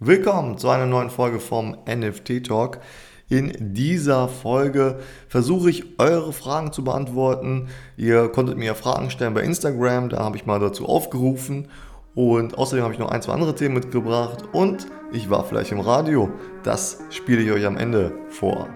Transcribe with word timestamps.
Willkommen 0.00 0.58
zu 0.58 0.68
einer 0.68 0.84
neuen 0.84 1.08
Folge 1.08 1.40
vom 1.40 1.74
NFT 1.88 2.44
Talk. 2.44 2.80
In 3.30 3.72
dieser 3.72 4.28
Folge 4.28 4.98
versuche 5.26 5.70
ich 5.70 5.98
eure 5.98 6.34
Fragen 6.34 6.70
zu 6.70 6.84
beantworten. 6.84 7.70
Ihr 7.96 8.28
konntet 8.28 8.58
mir 8.58 8.74
Fragen 8.74 9.08
stellen 9.08 9.32
bei 9.32 9.40
Instagram, 9.40 10.10
da 10.10 10.18
habe 10.18 10.36
ich 10.36 10.44
mal 10.44 10.60
dazu 10.60 10.84
aufgerufen. 10.86 11.68
Und 12.14 12.58
außerdem 12.58 12.84
habe 12.84 12.92
ich 12.92 13.00
noch 13.00 13.10
ein, 13.10 13.22
zwei 13.22 13.32
andere 13.32 13.54
Themen 13.54 13.76
mitgebracht 13.76 14.44
und 14.52 14.86
ich 15.12 15.30
war 15.30 15.44
vielleicht 15.44 15.72
im 15.72 15.80
Radio. 15.80 16.28
Das 16.62 16.98
spiele 17.08 17.40
ich 17.40 17.50
euch 17.50 17.64
am 17.64 17.78
Ende 17.78 18.12
vor. 18.28 18.68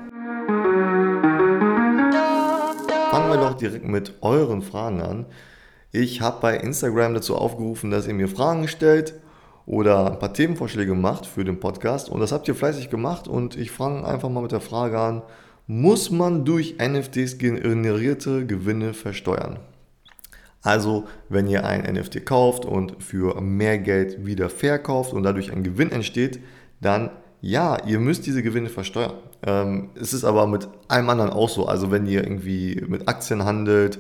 Fangen 3.11 3.29
wir 3.29 3.37
doch 3.37 3.59
direkt 3.59 3.85
mit 3.85 4.15
euren 4.23 4.63
Fragen 4.63 5.03
an. 5.03 5.27
Ich 5.93 6.23
habe 6.23 6.41
bei 6.41 6.57
Instagram 6.57 7.13
dazu 7.13 7.37
aufgerufen, 7.37 7.91
dass 7.91 8.07
ihr 8.07 8.15
mir 8.15 8.29
Fragen 8.29 8.69
stellt 8.69 9.21
oder 9.67 10.13
ein 10.13 10.19
paar 10.19 10.33
Themenvorschläge 10.33 10.95
macht 10.95 11.27
für 11.27 11.45
den 11.45 11.61
Podcast. 11.61 12.09
Und 12.09 12.21
das 12.21 12.33
habt 12.33 12.49
ihr 12.49 12.55
fleißig 12.55 12.91
gemacht. 12.91 13.29
Und 13.29 13.57
ich 13.57 13.71
fange 13.71 14.05
einfach 14.05 14.29
mal 14.29 14.43
mit 14.43 14.53
der 14.53 14.61
Frage 14.61 14.99
an, 14.99 15.23
muss 15.67 16.11
man 16.11 16.45
durch 16.45 16.77
NFTs 16.79 17.39
generierte 17.39 18.47
Gewinne 18.47 18.93
versteuern? 18.93 19.61
Also, 20.63 21.05
wenn 21.29 21.47
ihr 21.47 21.65
ein 21.65 21.83
NFT 21.83 22.27
kauft 22.27 22.65
und 22.65 23.03
für 23.03 23.41
mehr 23.41 23.79
Geld 23.79 24.27
wieder 24.27 24.51
verkauft 24.51 25.13
und 25.13 25.23
dadurch 25.23 25.53
ein 25.53 25.63
Gewinn 25.63 25.93
entsteht, 25.93 26.41
dann 26.81 27.11
ja, 27.43 27.79
ihr 27.87 27.99
müsst 27.99 28.27
diese 28.27 28.43
Gewinne 28.43 28.69
versteuern. 28.69 29.15
Ähm, 29.47 29.91
es 29.95 30.13
ist 30.13 30.25
aber 30.25 30.47
mit 30.47 30.69
allem 30.89 31.09
anderen 31.09 31.31
auch 31.31 31.49
so. 31.49 31.67
Also 31.67 31.91
wenn 31.91 32.07
ihr 32.07 32.23
irgendwie 32.23 32.85
mit 32.87 33.09
Aktien 33.09 33.45
handelt 33.45 33.99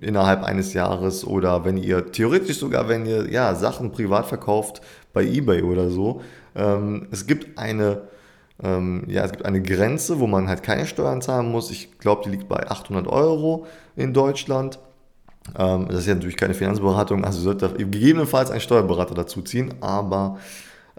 innerhalb 0.00 0.42
eines 0.42 0.72
Jahres 0.74 1.26
oder 1.26 1.64
wenn 1.64 1.76
ihr 1.76 2.10
theoretisch 2.10 2.58
sogar, 2.58 2.88
wenn 2.88 3.06
ihr 3.06 3.30
ja, 3.30 3.54
Sachen 3.54 3.92
privat 3.92 4.26
verkauft 4.26 4.80
bei 5.12 5.24
eBay 5.24 5.62
oder 5.62 5.90
so, 5.90 6.22
ähm, 6.54 7.08
es 7.10 7.26
gibt 7.26 7.58
eine 7.58 8.02
ähm, 8.62 9.04
ja, 9.08 9.24
es 9.24 9.32
gibt 9.32 9.44
eine 9.44 9.60
Grenze, 9.60 10.20
wo 10.20 10.26
man 10.26 10.48
halt 10.48 10.62
keine 10.62 10.86
Steuern 10.86 11.20
zahlen 11.20 11.50
muss. 11.50 11.70
Ich 11.70 11.98
glaube, 11.98 12.22
die 12.24 12.30
liegt 12.30 12.48
bei 12.48 12.68
800 12.68 13.08
Euro 13.08 13.66
in 13.96 14.14
Deutschland. 14.14 14.78
Ähm, 15.58 15.88
das 15.88 16.00
ist 16.00 16.06
ja 16.06 16.14
natürlich 16.14 16.36
keine 16.36 16.54
Finanzberatung, 16.54 17.24
also 17.24 17.40
sollte 17.40 17.70
gegebenenfalls 17.70 18.50
einen 18.50 18.60
Steuerberater 18.60 19.14
dazu 19.14 19.42
ziehen, 19.42 19.74
aber 19.80 20.38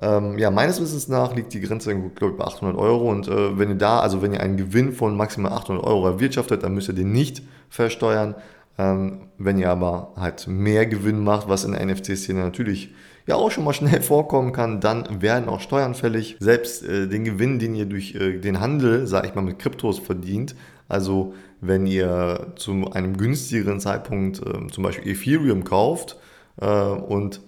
ähm, 0.02 0.38
ja, 0.38 0.50
meines 0.52 0.82
Wissens 0.82 1.08
nach 1.08 1.36
liegt 1.36 1.54
die 1.54 1.62
Grenze, 1.62 1.92
ich, 1.92 1.98
bei 2.20 2.44
800 2.44 2.78
Euro. 2.78 3.10
Und 3.10 3.28
äh, 3.28 3.58
wenn 3.58 3.70
ihr 3.70 3.76
da, 3.76 4.00
also 4.00 4.22
wenn 4.22 4.34
ihr 4.34 4.42
einen 4.42 4.58
Gewinn 4.58 4.94
von 4.94 5.16
maximal 5.16 5.54
800 5.54 5.84
Euro 5.84 6.08
erwirtschaftet, 6.08 6.64
dann 6.64 6.74
müsst 6.74 6.90
ihr 6.90 6.96
den 6.96 7.12
nicht 7.12 7.44
versteuern. 7.70 8.36
Ähm, 8.78 9.28
wenn 9.38 9.60
ihr 9.60 9.70
aber 9.70 10.14
halt 10.16 10.48
mehr 10.48 10.88
Gewinn 10.88 11.24
macht, 11.24 11.48
was 11.48 11.64
in 11.64 11.74
der 11.74 11.86
NFT-Szene 11.86 12.40
natürlich 12.40 12.94
ja 13.28 13.36
auch 13.36 13.52
schon 13.52 13.64
mal 13.64 13.74
schnell 13.74 14.02
vorkommen 14.02 14.52
kann, 14.52 14.82
dann 14.82 15.22
werden 15.22 15.48
auch 15.48 15.62
Steuern 15.62 15.94
fällig. 15.94 16.38
Selbst 16.40 16.84
äh, 16.84 17.08
den 17.08 17.24
Gewinn, 17.24 17.60
den 17.60 17.76
ihr 17.76 17.86
durch 17.86 18.16
äh, 18.16 18.40
den 18.40 18.60
Handel, 18.60 19.06
sage 19.06 19.28
ich 19.28 19.36
mal, 19.36 19.42
mit 19.42 19.60
Kryptos 19.60 20.00
verdient, 20.00 20.56
also 20.90 21.34
wenn 21.62 21.86
ihr 21.86 22.54
zu 22.56 22.92
einem 22.92 23.16
günstigeren 23.16 23.80
Zeitpunkt 23.80 24.40
äh, 24.40 24.68
zum 24.70 24.84
Beispiel 24.84 25.14
Ethereum 25.14 25.64
kauft 25.64 26.18
äh, 26.60 26.68
und 26.68 27.42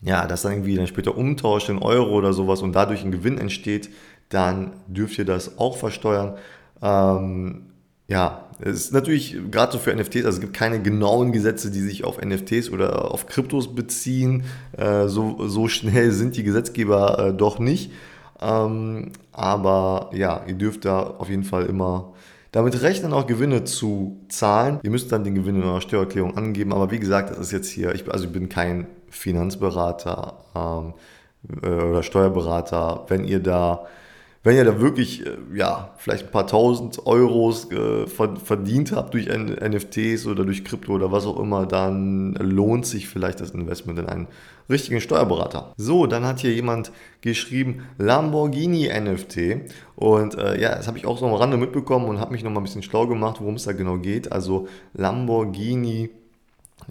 ja, 0.00 0.26
das 0.26 0.42
dann 0.42 0.52
irgendwie 0.52 0.76
dann 0.76 0.86
später 0.86 1.16
umtauscht 1.16 1.68
in 1.68 1.78
Euro 1.78 2.14
oder 2.14 2.32
sowas 2.32 2.62
und 2.62 2.72
dadurch 2.72 3.04
ein 3.04 3.10
Gewinn 3.10 3.38
entsteht, 3.38 3.90
dann 4.28 4.72
dürft 4.86 5.18
ihr 5.18 5.24
das 5.24 5.58
auch 5.58 5.76
versteuern. 5.76 6.34
Ähm, 6.82 7.62
ja, 8.06 8.46
es 8.60 8.76
ist 8.76 8.92
natürlich 8.92 9.36
gerade 9.50 9.72
so 9.72 9.78
für 9.78 9.94
NFTs, 9.94 10.24
also 10.24 10.36
es 10.36 10.40
gibt 10.40 10.54
keine 10.54 10.80
genauen 10.80 11.32
Gesetze, 11.32 11.70
die 11.70 11.80
sich 11.80 12.04
auf 12.04 12.20
NFTs 12.20 12.70
oder 12.70 13.12
auf 13.12 13.26
Kryptos 13.26 13.74
beziehen. 13.74 14.44
Äh, 14.76 15.08
so, 15.08 15.46
so 15.48 15.68
schnell 15.68 16.10
sind 16.12 16.36
die 16.36 16.42
Gesetzgeber 16.42 17.18
äh, 17.18 17.34
doch 17.34 17.58
nicht. 17.58 17.92
Ähm, 18.40 19.12
aber 19.32 20.10
ja, 20.12 20.42
ihr 20.46 20.54
dürft 20.54 20.84
da 20.84 21.02
auf 21.02 21.28
jeden 21.28 21.44
Fall 21.44 21.66
immer 21.66 22.12
damit 22.52 22.80
rechnen, 22.82 23.12
auch 23.12 23.26
Gewinne 23.26 23.64
zu 23.64 24.20
zahlen. 24.28 24.80
Ihr 24.82 24.90
müsst 24.90 25.12
dann 25.12 25.24
den 25.24 25.34
Gewinn 25.34 25.56
in 25.56 25.64
eurer 25.64 25.80
Steuererklärung 25.80 26.36
angeben. 26.36 26.72
Aber 26.72 26.90
wie 26.90 26.98
gesagt, 26.98 27.30
das 27.30 27.38
ist 27.38 27.52
jetzt 27.52 27.68
hier, 27.68 27.94
ich, 27.94 28.10
also 28.10 28.24
ich 28.24 28.32
bin 28.32 28.48
kein 28.48 28.86
Finanzberater 29.10 30.44
ähm, 30.54 30.94
äh, 31.62 31.68
oder 31.68 32.02
Steuerberater. 32.02 33.04
Wenn 33.08 33.24
ihr 33.24 33.40
da 33.40 33.86
wenn 34.44 34.56
ihr 34.56 34.64
da 34.64 34.80
wirklich, 34.80 35.26
äh, 35.26 35.36
ja, 35.54 35.90
vielleicht 35.98 36.26
ein 36.26 36.30
paar 36.30 36.46
tausend 36.46 37.06
Euros 37.06 37.70
äh, 37.70 38.06
verdient 38.06 38.92
habt 38.92 39.14
durch 39.14 39.28
NFTs 39.28 40.26
oder 40.26 40.44
durch 40.44 40.64
Krypto 40.64 40.92
oder 40.92 41.10
was 41.10 41.26
auch 41.26 41.40
immer, 41.40 41.66
dann 41.66 42.34
lohnt 42.34 42.86
sich 42.86 43.08
vielleicht 43.08 43.40
das 43.40 43.50
Investment 43.50 43.98
in 43.98 44.06
einen 44.06 44.28
richtigen 44.70 45.00
Steuerberater. 45.00 45.74
So, 45.76 46.06
dann 46.06 46.24
hat 46.24 46.38
hier 46.38 46.54
jemand 46.54 46.92
geschrieben 47.20 47.82
Lamborghini 47.98 48.88
NFT 48.88 49.70
und 49.96 50.38
äh, 50.38 50.60
ja, 50.60 50.76
das 50.76 50.86
habe 50.86 50.98
ich 50.98 51.06
auch 51.06 51.18
so 51.18 51.26
am 51.26 51.34
Rande 51.34 51.56
mitbekommen 51.56 52.06
und 52.06 52.20
habe 52.20 52.32
mich 52.32 52.44
noch 52.44 52.50
mal 52.50 52.60
ein 52.60 52.64
bisschen 52.64 52.82
schlau 52.82 53.06
gemacht, 53.06 53.40
worum 53.40 53.54
es 53.56 53.64
da 53.64 53.72
genau 53.72 53.98
geht. 53.98 54.30
Also 54.30 54.68
Lamborghini 54.94 56.10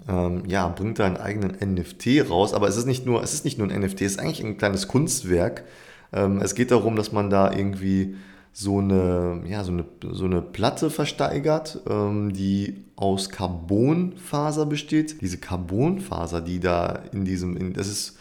ähm, 0.08 0.44
ja, 0.46 0.68
bringt 0.68 0.98
da 0.98 1.06
einen 1.06 1.16
eigenen 1.16 1.74
NFT 1.74 2.28
raus, 2.30 2.54
aber 2.54 2.68
es 2.68 2.76
ist 2.76 2.86
nicht 2.86 3.06
nur, 3.06 3.22
es 3.22 3.34
ist 3.34 3.44
nicht 3.44 3.58
nur 3.58 3.68
ein 3.68 3.80
NFT, 3.80 4.02
es 4.02 4.12
ist 4.12 4.20
eigentlich 4.20 4.44
ein 4.44 4.58
kleines 4.58 4.88
Kunstwerk. 4.88 5.64
Ähm, 6.12 6.40
es 6.40 6.54
geht 6.54 6.70
darum, 6.70 6.96
dass 6.96 7.12
man 7.12 7.30
da 7.30 7.52
irgendwie 7.52 8.16
so 8.52 8.78
eine, 8.78 9.42
ja, 9.46 9.62
so 9.62 9.72
eine, 9.72 9.84
so 10.10 10.24
eine 10.24 10.42
Platte 10.42 10.90
versteigert, 10.90 11.80
ähm, 11.88 12.32
die 12.32 12.84
aus 12.96 13.30
Carbonfaser 13.30 14.66
besteht. 14.66 15.20
Diese 15.20 15.38
Carbonfaser, 15.38 16.40
die 16.40 16.58
da 16.58 17.02
in 17.12 17.24
diesem, 17.24 17.56
in, 17.56 17.72
das 17.72 17.86
ist, 17.86 18.18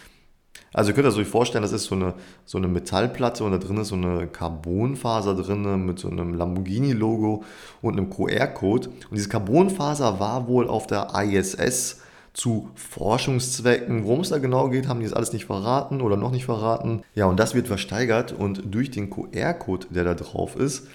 also 0.78 0.92
ihr 0.92 0.96
könnt 0.96 1.08
euch 1.08 1.28
vorstellen, 1.28 1.64
das 1.64 1.72
ist 1.72 1.86
so 1.86 1.96
eine, 1.96 2.14
so 2.46 2.60
eine 2.60 2.68
Metallplatte 2.68 3.44
und 3.44 3.52
da 3.52 3.58
drin 3.58 3.78
ist 3.78 3.88
so 3.88 3.96
eine 3.96 4.28
Carbonfaser 4.28 5.34
drin 5.34 5.88
mit 5.88 5.98
so 5.98 6.08
einem 6.08 6.36
Lamborghini-Logo 6.36 7.44
und 7.82 7.98
einem 7.98 8.12
QR-Code. 8.12 8.90
Und 8.90 9.18
diese 9.18 9.28
Carbonfaser 9.28 10.20
war 10.20 10.48
wohl 10.48 10.68
auf 10.68 10.86
der 10.86 11.08
ISS 11.16 12.02
zu 12.34 12.70
Forschungszwecken. 12.76 14.04
Worum 14.04 14.20
es 14.20 14.30
da 14.30 14.38
genau 14.38 14.70
geht, 14.70 14.88
haben 14.88 15.00
die 15.00 15.08
jetzt 15.08 15.16
alles 15.16 15.34
nicht 15.34 15.46
verraten 15.46 16.00
oder 16.00 16.16
noch 16.16 16.30
nicht 16.30 16.46
verraten. 16.46 17.02
Ja, 17.16 17.26
und 17.26 17.40
das 17.40 17.56
wird 17.56 17.68
versteigert 17.68 18.32
und 18.32 18.62
durch 18.66 18.92
den 18.92 19.10
QR-Code, 19.10 19.88
der 19.90 20.04
da 20.04 20.14
drauf 20.14 20.56
ist, 20.56 20.88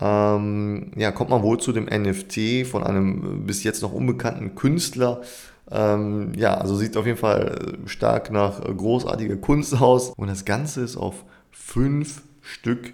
ähm, 0.00 0.90
ja, 0.96 1.12
kommt 1.12 1.28
man 1.28 1.42
wohl 1.42 1.60
zu 1.60 1.72
dem 1.72 1.84
NFT 1.84 2.66
von 2.66 2.82
einem 2.82 3.44
bis 3.44 3.62
jetzt 3.62 3.82
noch 3.82 3.92
unbekannten 3.92 4.54
Künstler. 4.54 5.20
Ähm, 5.70 6.32
ja, 6.34 6.54
also 6.54 6.76
sieht 6.76 6.96
auf 6.96 7.06
jeden 7.06 7.18
Fall 7.18 7.78
stark 7.86 8.30
nach 8.30 8.60
großartiger 8.60 9.36
Kunst 9.36 9.80
aus. 9.80 10.10
Und 10.10 10.28
das 10.28 10.44
Ganze 10.44 10.82
ist 10.82 10.96
auf 10.96 11.24
fünf 11.50 12.22
Stück 12.40 12.92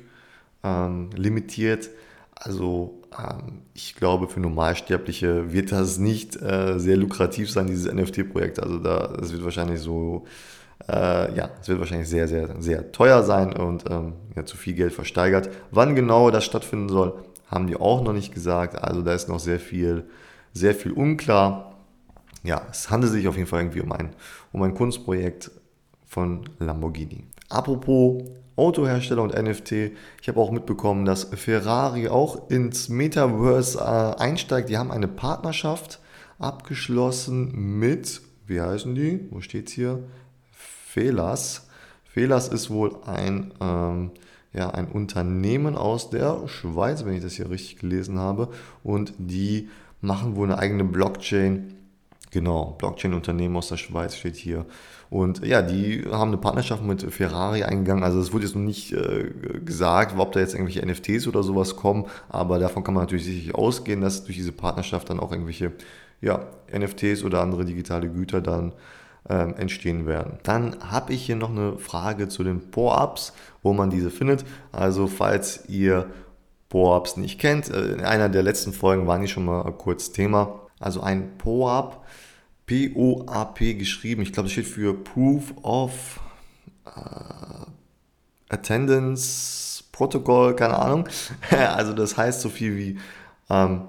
ähm, 0.62 1.10
limitiert. 1.14 1.90
Also 2.34 3.02
ähm, 3.18 3.62
ich 3.74 3.94
glaube, 3.96 4.28
für 4.28 4.40
Normalsterbliche 4.40 5.52
wird 5.52 5.72
das 5.72 5.98
nicht 5.98 6.40
äh, 6.40 6.78
sehr 6.78 6.96
lukrativ 6.96 7.50
sein, 7.50 7.66
dieses 7.66 7.92
NFT-Projekt. 7.92 8.60
Also 8.62 8.78
da, 8.78 9.16
es 9.20 9.32
wird 9.32 9.44
wahrscheinlich 9.44 9.80
so, 9.80 10.26
äh, 10.88 11.34
ja, 11.34 11.50
es 11.60 11.68
wird 11.68 11.80
wahrscheinlich 11.80 12.08
sehr, 12.08 12.28
sehr, 12.28 12.60
sehr 12.60 12.92
teuer 12.92 13.22
sein 13.22 13.52
und 13.52 13.84
ähm, 13.90 14.12
ja, 14.36 14.44
zu 14.44 14.56
viel 14.56 14.74
Geld 14.74 14.92
versteigert. 14.92 15.50
Wann 15.70 15.96
genau 15.96 16.30
das 16.30 16.44
stattfinden 16.44 16.88
soll, 16.88 17.14
haben 17.46 17.66
die 17.66 17.76
auch 17.76 18.02
noch 18.02 18.12
nicht 18.12 18.32
gesagt. 18.32 18.76
Also 18.82 19.02
da 19.02 19.14
ist 19.14 19.28
noch 19.28 19.40
sehr 19.40 19.58
viel, 19.58 20.04
sehr 20.52 20.74
viel 20.74 20.92
unklar. 20.92 21.77
Ja, 22.48 22.62
es 22.70 22.88
handelt 22.88 23.12
sich 23.12 23.28
auf 23.28 23.36
jeden 23.36 23.46
Fall 23.46 23.60
irgendwie 23.60 23.82
um 23.82 23.92
ein, 23.92 24.16
um 24.52 24.62
ein 24.62 24.72
Kunstprojekt 24.72 25.50
von 26.06 26.48
Lamborghini. 26.58 27.26
Apropos 27.50 28.24
Autohersteller 28.56 29.22
und 29.22 29.34
NFT. 29.34 29.92
Ich 30.22 30.28
habe 30.28 30.40
auch 30.40 30.50
mitbekommen, 30.50 31.04
dass 31.04 31.24
Ferrari 31.24 32.08
auch 32.08 32.48
ins 32.48 32.88
Metaverse 32.88 33.78
äh, 33.78 33.82
einsteigt. 34.22 34.70
Die 34.70 34.78
haben 34.78 34.90
eine 34.90 35.08
Partnerschaft 35.08 36.00
abgeschlossen 36.38 37.52
mit, 37.78 38.22
wie 38.46 38.62
heißen 38.62 38.94
die? 38.94 39.28
Wo 39.30 39.42
steht 39.42 39.68
es 39.68 39.74
hier? 39.74 40.02
Felas. 40.50 41.68
Felas 42.02 42.48
ist 42.48 42.70
wohl 42.70 42.96
ein, 43.04 43.52
ähm, 43.60 44.12
ja, 44.54 44.70
ein 44.70 44.88
Unternehmen 44.88 45.76
aus 45.76 46.08
der 46.08 46.48
Schweiz, 46.48 47.04
wenn 47.04 47.12
ich 47.12 47.22
das 47.22 47.34
hier 47.34 47.50
richtig 47.50 47.76
gelesen 47.76 48.18
habe. 48.18 48.48
Und 48.82 49.12
die 49.18 49.68
machen 50.00 50.34
wohl 50.34 50.46
eine 50.46 50.58
eigene 50.58 50.84
Blockchain 50.84 51.74
Genau, 52.30 52.76
Blockchain-Unternehmen 52.78 53.56
aus 53.56 53.68
der 53.68 53.76
Schweiz 53.78 54.14
steht 54.16 54.36
hier. 54.36 54.66
Und 55.10 55.44
ja, 55.46 55.62
die 55.62 56.04
haben 56.10 56.28
eine 56.28 56.36
Partnerschaft 56.36 56.82
mit 56.82 57.02
Ferrari 57.02 57.64
eingegangen. 57.64 58.04
Also 58.04 58.20
es 58.20 58.32
wurde 58.32 58.44
jetzt 58.44 58.54
noch 58.54 58.62
nicht 58.62 58.92
äh, 58.92 59.30
gesagt, 59.64 60.18
ob 60.18 60.32
da 60.32 60.40
jetzt 60.40 60.54
irgendwelche 60.54 60.84
NFTs 60.84 61.26
oder 61.26 61.42
sowas 61.42 61.76
kommen, 61.76 62.06
aber 62.28 62.58
davon 62.58 62.84
kann 62.84 62.94
man 62.94 63.04
natürlich 63.04 63.24
sicherlich 63.24 63.54
ausgehen, 63.54 64.02
dass 64.02 64.24
durch 64.24 64.36
diese 64.36 64.52
Partnerschaft 64.52 65.08
dann 65.08 65.20
auch 65.20 65.32
irgendwelche 65.32 65.72
ja, 66.20 66.46
NFTs 66.76 67.24
oder 67.24 67.40
andere 67.40 67.64
digitale 67.64 68.10
Güter 68.10 68.40
dann 68.42 68.72
ähm, 69.28 69.54
entstehen 69.56 70.06
werden. 70.06 70.38
Dann 70.42 70.76
habe 70.80 71.12
ich 71.12 71.24
hier 71.24 71.36
noch 71.36 71.50
eine 71.50 71.78
Frage 71.78 72.28
zu 72.28 72.44
den 72.44 72.70
Pour-Ups, 72.70 73.32
wo 73.62 73.72
man 73.72 73.90
diese 73.90 74.10
findet. 74.10 74.44
Also 74.72 75.06
falls 75.06 75.68
ihr 75.68 76.06
Pour-Ups 76.68 77.16
nicht 77.16 77.40
kennt, 77.40 77.70
äh, 77.70 77.94
in 77.94 78.00
einer 78.00 78.28
der 78.28 78.42
letzten 78.42 78.72
Folgen 78.72 79.06
waren 79.06 79.22
die 79.22 79.28
schon 79.28 79.44
mal 79.44 79.70
kurz 79.72 80.12
Thema. 80.12 80.60
Also 80.80 81.00
ein 81.00 81.36
POAP, 81.38 82.04
P-O-A-P 82.66 83.74
geschrieben. 83.74 84.22
Ich 84.22 84.32
glaube, 84.32 84.46
das 84.48 84.52
steht 84.52 84.66
für 84.66 84.94
Proof 84.94 85.54
of, 85.62 86.20
Attendance 88.48 89.84
Protocol, 89.92 90.56
keine 90.56 90.78
Ahnung. 90.78 91.08
also 91.50 91.92
das 91.92 92.16
heißt 92.16 92.40
so 92.40 92.48
viel 92.48 92.76
wie 92.76 92.98
ähm, 93.50 93.82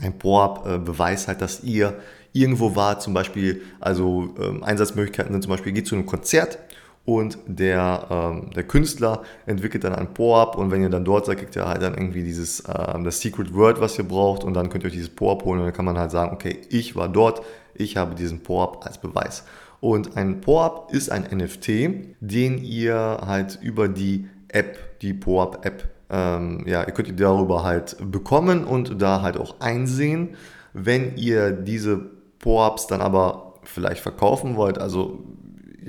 ein 0.00 0.18
POAP 0.18 0.66
äh, 0.66 0.78
beweist 0.78 1.28
halt, 1.28 1.40
dass 1.40 1.62
ihr 1.64 1.98
irgendwo 2.32 2.76
wart, 2.76 3.02
zum 3.02 3.14
Beispiel, 3.14 3.62
also 3.80 4.34
ähm, 4.38 4.62
Einsatzmöglichkeiten 4.62 5.32
sind 5.32 5.42
zum 5.42 5.50
Beispiel, 5.50 5.72
geht 5.72 5.86
zu 5.86 5.94
einem 5.94 6.06
Konzert 6.06 6.58
und 7.08 7.38
der, 7.46 8.06
ähm, 8.10 8.50
der 8.54 8.64
Künstler 8.64 9.22
entwickelt 9.46 9.82
dann 9.82 9.94
ein 9.94 10.12
POAP 10.12 10.58
und 10.58 10.70
wenn 10.70 10.82
ihr 10.82 10.90
dann 10.90 11.06
dort 11.06 11.24
seid, 11.24 11.38
kriegt 11.38 11.56
ihr 11.56 11.66
halt 11.66 11.80
dann 11.80 11.94
irgendwie 11.94 12.22
dieses, 12.22 12.62
ähm, 12.68 13.02
das 13.02 13.22
Secret 13.22 13.54
Word, 13.54 13.80
was 13.80 13.96
ihr 13.96 14.04
braucht 14.04 14.44
und 14.44 14.52
dann 14.52 14.68
könnt 14.68 14.84
ihr 14.84 14.88
euch 14.88 14.92
dieses 14.92 15.08
POAP 15.08 15.42
holen 15.46 15.60
und 15.60 15.64
dann 15.64 15.72
kann 15.72 15.86
man 15.86 15.96
halt 15.96 16.10
sagen, 16.10 16.34
okay, 16.34 16.58
ich 16.68 16.96
war 16.96 17.08
dort, 17.08 17.40
ich 17.72 17.96
habe 17.96 18.14
diesen 18.14 18.42
POAP 18.42 18.84
als 18.84 18.98
Beweis. 18.98 19.44
Und 19.80 20.18
ein 20.18 20.42
POAP 20.42 20.92
ist 20.92 21.10
ein 21.10 21.22
NFT, 21.22 21.68
den 22.20 22.58
ihr 22.62 23.20
halt 23.24 23.58
über 23.62 23.88
die 23.88 24.28
App, 24.48 25.00
die 25.00 25.14
POAP-App, 25.14 25.88
ähm, 26.10 26.64
ja, 26.66 26.84
ihr 26.84 26.92
könnt 26.92 27.08
ihr 27.08 27.16
darüber 27.16 27.64
halt 27.64 27.96
bekommen 28.04 28.64
und 28.64 29.00
da 29.00 29.22
halt 29.22 29.38
auch 29.38 29.60
einsehen. 29.60 30.36
Wenn 30.74 31.16
ihr 31.16 31.52
diese 31.52 32.02
POAPs 32.38 32.86
dann 32.86 33.00
aber 33.00 33.54
vielleicht 33.62 34.02
verkaufen 34.02 34.56
wollt, 34.56 34.76
also 34.76 35.24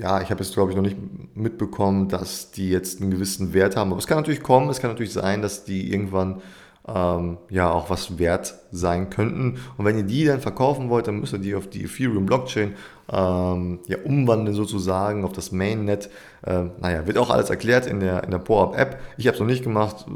ja, 0.00 0.22
ich 0.22 0.30
habe 0.30 0.42
jetzt 0.42 0.54
glaube 0.54 0.70
ich 0.70 0.76
noch 0.76 0.82
nicht 0.82 0.96
mitbekommen, 1.34 2.08
dass 2.08 2.50
die 2.50 2.70
jetzt 2.70 3.00
einen 3.00 3.10
gewissen 3.10 3.52
Wert 3.52 3.76
haben. 3.76 3.90
Aber 3.90 3.98
es 3.98 4.06
kann 4.06 4.18
natürlich 4.18 4.42
kommen, 4.42 4.70
es 4.70 4.80
kann 4.80 4.90
natürlich 4.90 5.12
sein, 5.12 5.42
dass 5.42 5.64
die 5.64 5.92
irgendwann 5.92 6.40
ähm, 6.88 7.36
ja 7.50 7.70
auch 7.70 7.90
was 7.90 8.18
wert 8.18 8.54
sein 8.72 9.10
könnten. 9.10 9.58
Und 9.76 9.84
wenn 9.84 9.98
ihr 9.98 10.04
die 10.04 10.24
dann 10.24 10.40
verkaufen 10.40 10.88
wollt, 10.88 11.06
dann 11.06 11.20
müsst 11.20 11.34
ihr 11.34 11.38
die 11.38 11.54
auf 11.54 11.68
die 11.68 11.84
Ethereum 11.84 12.24
Blockchain 12.24 12.74
ähm, 13.12 13.80
ja, 13.86 13.98
umwandeln 14.04 14.56
sozusagen 14.56 15.24
auf 15.24 15.32
das 15.32 15.52
Mainnet. 15.52 16.08
Ähm, 16.46 16.70
naja, 16.80 17.06
wird 17.06 17.18
auch 17.18 17.30
alles 17.30 17.50
erklärt 17.50 17.86
in 17.86 18.00
der, 18.00 18.24
in 18.24 18.30
der 18.30 18.38
PowerUp 18.38 18.78
App. 18.78 19.00
Ich 19.18 19.26
habe 19.26 19.34
es 19.34 19.40
noch 19.40 19.46
nicht 19.46 19.64
gemacht, 19.64 20.06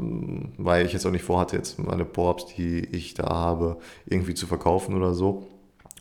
weil 0.57 0.85
ich 0.85 0.93
jetzt 0.93 1.05
auch 1.05 1.11
nicht 1.11 1.25
vorhatte, 1.25 1.57
jetzt 1.57 1.77
meine 1.77 2.05
PowerUps, 2.05 2.55
die 2.55 2.79
ich 2.79 3.13
da 3.13 3.27
habe, 3.27 3.77
irgendwie 4.05 4.33
zu 4.33 4.47
verkaufen 4.47 4.95
oder 4.95 5.13
so. 5.13 5.47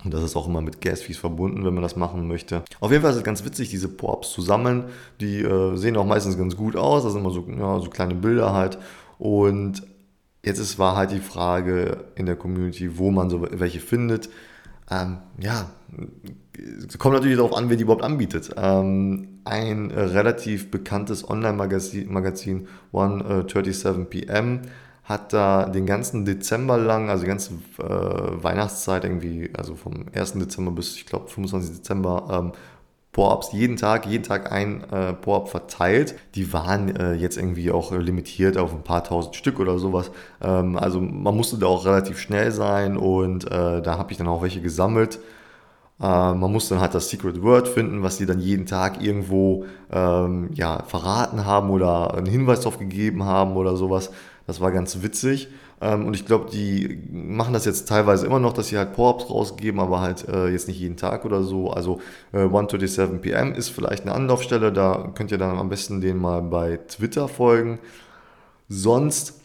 Und 0.04 0.12
das 0.12 0.22
ist 0.22 0.36
auch 0.36 0.46
immer 0.46 0.60
mit 0.60 0.80
Gas-Fees 0.80 1.16
verbunden, 1.16 1.64
wenn 1.64 1.74
man 1.74 1.82
das 1.82 1.96
machen 1.96 2.28
möchte. 2.28 2.62
Auf 2.80 2.90
jeden 2.90 3.02
Fall 3.02 3.12
ist 3.12 3.18
es 3.18 3.24
ganz 3.24 3.44
witzig, 3.44 3.70
diese 3.70 3.88
Pop-Ups 3.88 4.32
zu 4.32 4.42
sammeln. 4.42 4.84
Die 5.20 5.40
äh, 5.40 5.76
sehen 5.76 5.96
auch 5.96 6.06
meistens 6.06 6.36
ganz 6.36 6.56
gut 6.56 6.76
aus. 6.76 7.04
Das 7.04 7.12
sind 7.12 7.22
immer 7.22 7.30
so, 7.30 7.46
ja, 7.48 7.80
so 7.80 7.88
kleine 7.88 8.14
Bilder 8.14 8.52
halt. 8.52 8.78
Und 9.18 9.82
jetzt 10.44 10.58
ist, 10.58 10.78
war 10.78 10.96
halt 10.96 11.10
die 11.10 11.20
Frage 11.20 12.04
in 12.16 12.26
der 12.26 12.36
Community, 12.36 12.98
wo 12.98 13.10
man 13.10 13.30
so 13.30 13.46
welche 13.50 13.80
findet. 13.80 14.28
Ähm, 14.90 15.18
ja, 15.40 15.70
kommt 16.98 17.14
natürlich 17.14 17.36
darauf 17.36 17.54
an, 17.54 17.70
wer 17.70 17.76
die 17.76 17.82
überhaupt 17.82 18.04
anbietet. 18.04 18.50
Ähm, 18.56 19.40
ein 19.44 19.90
äh, 19.90 20.00
relativ 20.00 20.70
bekanntes 20.70 21.28
Online-Magazin, 21.28 22.12
Magazin 22.12 22.68
137 22.92 24.08
PM, 24.10 24.60
hat 25.04 25.32
da 25.32 25.66
den 25.66 25.86
ganzen 25.86 26.24
Dezember 26.24 26.78
lang, 26.78 27.10
also 27.10 27.24
die 27.24 27.28
ganze 27.28 27.54
äh, 27.78 28.42
Weihnachtszeit 28.42 29.04
irgendwie, 29.04 29.50
also 29.56 29.74
vom 29.74 30.06
1. 30.12 30.34
Dezember 30.34 30.70
bis, 30.70 30.96
ich 30.96 31.06
glaube, 31.06 31.28
25. 31.28 31.76
Dezember, 31.76 32.26
ähm, 32.30 32.52
Pour-Ups 33.14 33.52
jeden 33.52 33.76
Tag, 33.76 34.06
jeden 34.06 34.24
Tag 34.24 34.50
ein 34.50 34.82
äh, 34.90 35.12
Pour-Up 35.12 35.48
verteilt. 35.48 36.16
Die 36.34 36.52
waren 36.52 36.96
äh, 36.96 37.12
jetzt 37.14 37.36
irgendwie 37.36 37.70
auch 37.70 37.92
limitiert 37.92 38.58
auf 38.58 38.74
ein 38.74 38.82
paar 38.82 39.04
tausend 39.04 39.36
Stück 39.36 39.60
oder 39.60 39.78
sowas. 39.78 40.10
Ähm, 40.42 40.76
also 40.76 41.00
man 41.00 41.36
musste 41.36 41.56
da 41.56 41.66
auch 41.66 41.86
relativ 41.86 42.18
schnell 42.18 42.50
sein 42.50 42.96
und 42.96 43.44
äh, 43.44 43.80
da 43.82 43.98
habe 43.98 44.10
ich 44.10 44.18
dann 44.18 44.26
auch 44.26 44.42
welche 44.42 44.60
gesammelt. 44.60 45.20
Äh, 46.00 46.34
man 46.34 46.50
muss 46.50 46.68
dann 46.68 46.80
halt 46.80 46.94
das 46.94 47.08
Secret 47.08 47.40
Word 47.40 47.68
finden, 47.68 48.02
was 48.02 48.16
die 48.16 48.26
dann 48.26 48.40
jeden 48.40 48.66
Tag 48.66 49.00
irgendwo 49.00 49.64
ähm, 49.92 50.50
ja, 50.54 50.82
verraten 50.82 51.46
haben 51.46 51.70
oder 51.70 52.14
einen 52.14 52.26
Hinweis 52.26 52.60
darauf 52.60 52.78
gegeben 52.78 53.22
haben 53.24 53.56
oder 53.56 53.76
sowas. 53.76 54.10
Das 54.46 54.60
war 54.60 54.72
ganz 54.72 55.02
witzig. 55.02 55.48
Ähm, 55.80 56.06
und 56.06 56.14
ich 56.14 56.26
glaube, 56.26 56.50
die 56.50 57.00
machen 57.10 57.52
das 57.52 57.64
jetzt 57.64 57.88
teilweise 57.88 58.26
immer 58.26 58.38
noch, 58.38 58.52
dass 58.52 58.68
sie 58.68 58.78
halt 58.78 58.92
Pop-Ups 58.94 59.30
rausgeben, 59.30 59.80
aber 59.80 60.00
halt 60.00 60.28
äh, 60.28 60.48
jetzt 60.48 60.68
nicht 60.68 60.80
jeden 60.80 60.96
Tag 60.96 61.24
oder 61.24 61.42
so. 61.42 61.70
Also 61.70 62.00
äh, 62.32 62.40
127 62.40 63.20
PM 63.20 63.54
ist 63.54 63.70
vielleicht 63.70 64.02
eine 64.02 64.12
Anlaufstelle. 64.12 64.72
Da 64.72 65.10
könnt 65.14 65.30
ihr 65.30 65.38
dann 65.38 65.58
am 65.58 65.68
besten 65.68 66.00
den 66.00 66.18
mal 66.18 66.42
bei 66.42 66.78
Twitter 66.88 67.28
folgen. 67.28 67.78
Sonst 68.68 69.40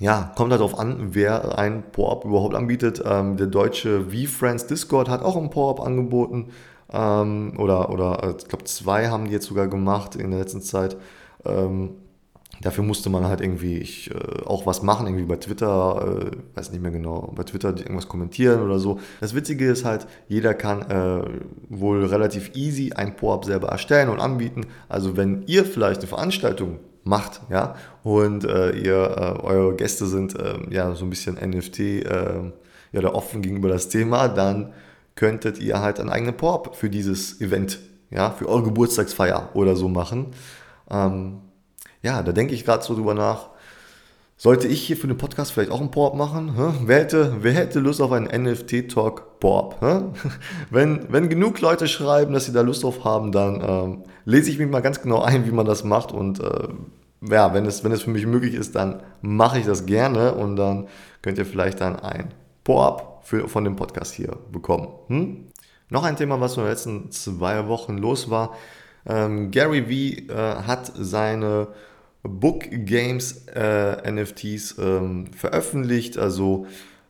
ja, 0.00 0.32
kommt 0.36 0.52
halt 0.52 0.60
darauf 0.60 0.78
an, 0.78 1.14
wer 1.14 1.58
ein 1.58 1.82
Pop-Up 1.90 2.24
überhaupt 2.24 2.54
anbietet. 2.54 3.02
Ähm, 3.04 3.36
der 3.36 3.48
deutsche 3.48 4.04
V-Friends 4.10 4.66
Discord 4.66 5.08
hat 5.08 5.22
auch 5.22 5.36
ein 5.36 5.50
Pop-Up 5.50 5.84
angeboten. 5.84 6.50
Ähm, 6.92 7.54
oder, 7.58 7.90
oder 7.90 8.22
äh, 8.22 8.34
ich 8.38 8.48
glaube, 8.48 8.64
zwei 8.64 9.08
haben 9.08 9.24
die 9.26 9.32
jetzt 9.32 9.46
sogar 9.46 9.66
gemacht 9.68 10.14
in 10.14 10.30
der 10.30 10.40
letzten 10.40 10.62
Zeit. 10.62 10.96
Ähm, 11.44 11.96
Dafür 12.60 12.84
musste 12.84 13.08
man 13.08 13.24
halt 13.24 13.40
irgendwie 13.40 13.78
ich, 13.78 14.10
äh, 14.10 14.42
auch 14.44 14.66
was 14.66 14.82
machen, 14.82 15.06
irgendwie 15.06 15.24
bei 15.24 15.36
Twitter, 15.36 16.30
äh, 16.32 16.56
weiß 16.56 16.72
nicht 16.72 16.82
mehr 16.82 16.90
genau, 16.90 17.32
bei 17.34 17.44
Twitter 17.44 17.76
irgendwas 17.76 18.08
kommentieren 18.08 18.62
oder 18.62 18.78
so. 18.78 18.98
Das 19.20 19.34
Witzige 19.34 19.70
ist 19.70 19.84
halt, 19.84 20.06
jeder 20.28 20.54
kann 20.54 20.82
äh, 20.82 21.22
wohl 21.68 22.04
relativ 22.04 22.54
easy 22.54 22.92
ein 22.92 23.16
Po-Up 23.16 23.44
selber 23.44 23.68
erstellen 23.68 24.08
und 24.08 24.20
anbieten. 24.20 24.62
Also 24.88 25.16
wenn 25.16 25.44
ihr 25.46 25.64
vielleicht 25.64 26.00
eine 26.00 26.08
Veranstaltung 26.08 26.78
macht, 27.04 27.40
ja, 27.48 27.76
und 28.02 28.44
äh, 28.44 28.70
ihr, 28.72 29.16
äh, 29.16 29.42
eure 29.42 29.74
Gäste 29.76 30.06
sind 30.06 30.34
ähm, 30.38 30.66
ja 30.70 30.94
so 30.94 31.04
ein 31.04 31.10
bisschen 31.10 31.36
NFT, 31.36 31.78
ähm, 31.78 32.52
ja, 32.92 33.00
da 33.00 33.08
offen 33.10 33.42
gegenüber 33.42 33.68
das 33.68 33.88
Thema, 33.88 34.28
dann 34.28 34.72
könntet 35.14 35.58
ihr 35.60 35.80
halt 35.80 36.00
einen 36.00 36.10
eigenen 36.10 36.36
Po-Up 36.36 36.76
für 36.76 36.90
dieses 36.90 37.40
Event, 37.40 37.78
ja, 38.10 38.30
für 38.30 38.48
eure 38.48 38.64
Geburtstagsfeier 38.64 39.50
oder 39.54 39.76
so 39.76 39.88
machen. 39.88 40.28
Ähm, 40.90 41.40
ja, 42.02 42.22
da 42.22 42.32
denke 42.32 42.54
ich 42.54 42.64
gerade 42.64 42.84
so 42.84 42.94
drüber 42.94 43.14
nach. 43.14 43.48
Sollte 44.40 44.68
ich 44.68 44.82
hier 44.82 44.96
für 44.96 45.08
den 45.08 45.18
Podcast 45.18 45.50
vielleicht 45.50 45.72
auch 45.72 45.80
einen 45.80 45.90
Pop 45.90 46.14
machen? 46.14 46.52
Wer, 46.84 47.00
hätte, 47.00 47.38
wer 47.40 47.52
hätte 47.54 47.80
Lust 47.80 48.00
auf 48.00 48.12
einen 48.12 48.26
NFT-Talk 48.26 49.40
Pop? 49.40 49.80
Wenn, 50.70 51.12
wenn 51.12 51.28
genug 51.28 51.60
Leute 51.60 51.88
schreiben, 51.88 52.32
dass 52.32 52.44
sie 52.44 52.52
da 52.52 52.60
Lust 52.60 52.84
drauf 52.84 53.04
haben, 53.04 53.32
dann 53.32 53.62
ähm, 53.66 54.02
lese 54.24 54.50
ich 54.50 54.58
mich 54.58 54.68
mal 54.68 54.80
ganz 54.80 55.00
genau 55.02 55.22
ein, 55.22 55.44
wie 55.46 55.50
man 55.50 55.66
das 55.66 55.82
macht. 55.82 56.12
Und 56.12 56.38
äh, 56.38 56.68
ja, 57.28 57.52
wenn 57.52 57.66
es, 57.66 57.82
wenn 57.82 57.90
es 57.90 58.02
für 58.02 58.10
mich 58.10 58.26
möglich 58.26 58.54
ist, 58.54 58.76
dann 58.76 59.02
mache 59.22 59.58
ich 59.58 59.66
das 59.66 59.86
gerne 59.86 60.34
und 60.34 60.54
dann 60.54 60.86
könnt 61.20 61.38
ihr 61.38 61.46
vielleicht 61.46 61.80
dann 61.80 61.96
ein 61.96 62.32
Pop 62.62 63.24
von 63.24 63.64
dem 63.64 63.74
Podcast 63.74 64.14
hier 64.14 64.36
bekommen. 64.52 64.88
Hm? 65.08 65.46
Noch 65.90 66.04
ein 66.04 66.16
Thema, 66.16 66.40
was 66.40 66.56
in 66.56 66.62
den 66.62 66.70
letzten 66.70 67.10
zwei 67.10 67.66
Wochen 67.66 67.98
los 67.98 68.30
war. 68.30 68.54
Ähm, 69.08 69.50
Gary 69.50 69.82
V 69.82 70.32
äh, 70.32 70.62
hat 70.64 70.92
seine 70.94 71.68
Book 72.22 72.64
Games 72.70 73.46
äh, 73.54 74.10
NFTs 74.10 74.76
ähm, 74.78 75.28
veröffentlicht. 75.32 76.18
Also 76.18 76.66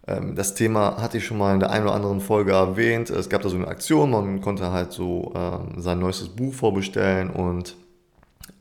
ähm, 0.07 0.35
das 0.35 0.55
Thema 0.55 1.01
hatte 1.01 1.19
ich 1.19 1.27
schon 1.27 1.39
mal 1.39 1.55
in 1.55 1.61
der 1.61 1.71
einen 1.71 1.85
oder 1.85 1.95
anderen 1.95 2.21
Folge 2.21 2.53
erwähnt. 2.53 3.11
Es 3.11 3.29
gab 3.29 3.43
da 3.43 3.49
so 3.49 3.57
eine 3.57 3.69
Aktion, 3.69 4.11
man 4.11 4.41
konnte 4.41 4.71
halt 4.71 4.93
so 4.93 5.33
ähm, 5.35 5.81
sein 5.81 5.99
neuestes 5.99 6.29
Buch 6.29 6.55
vorbestellen 6.55 7.31
und 7.31 7.77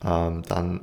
ähm, 0.04 0.42
dann 0.48 0.80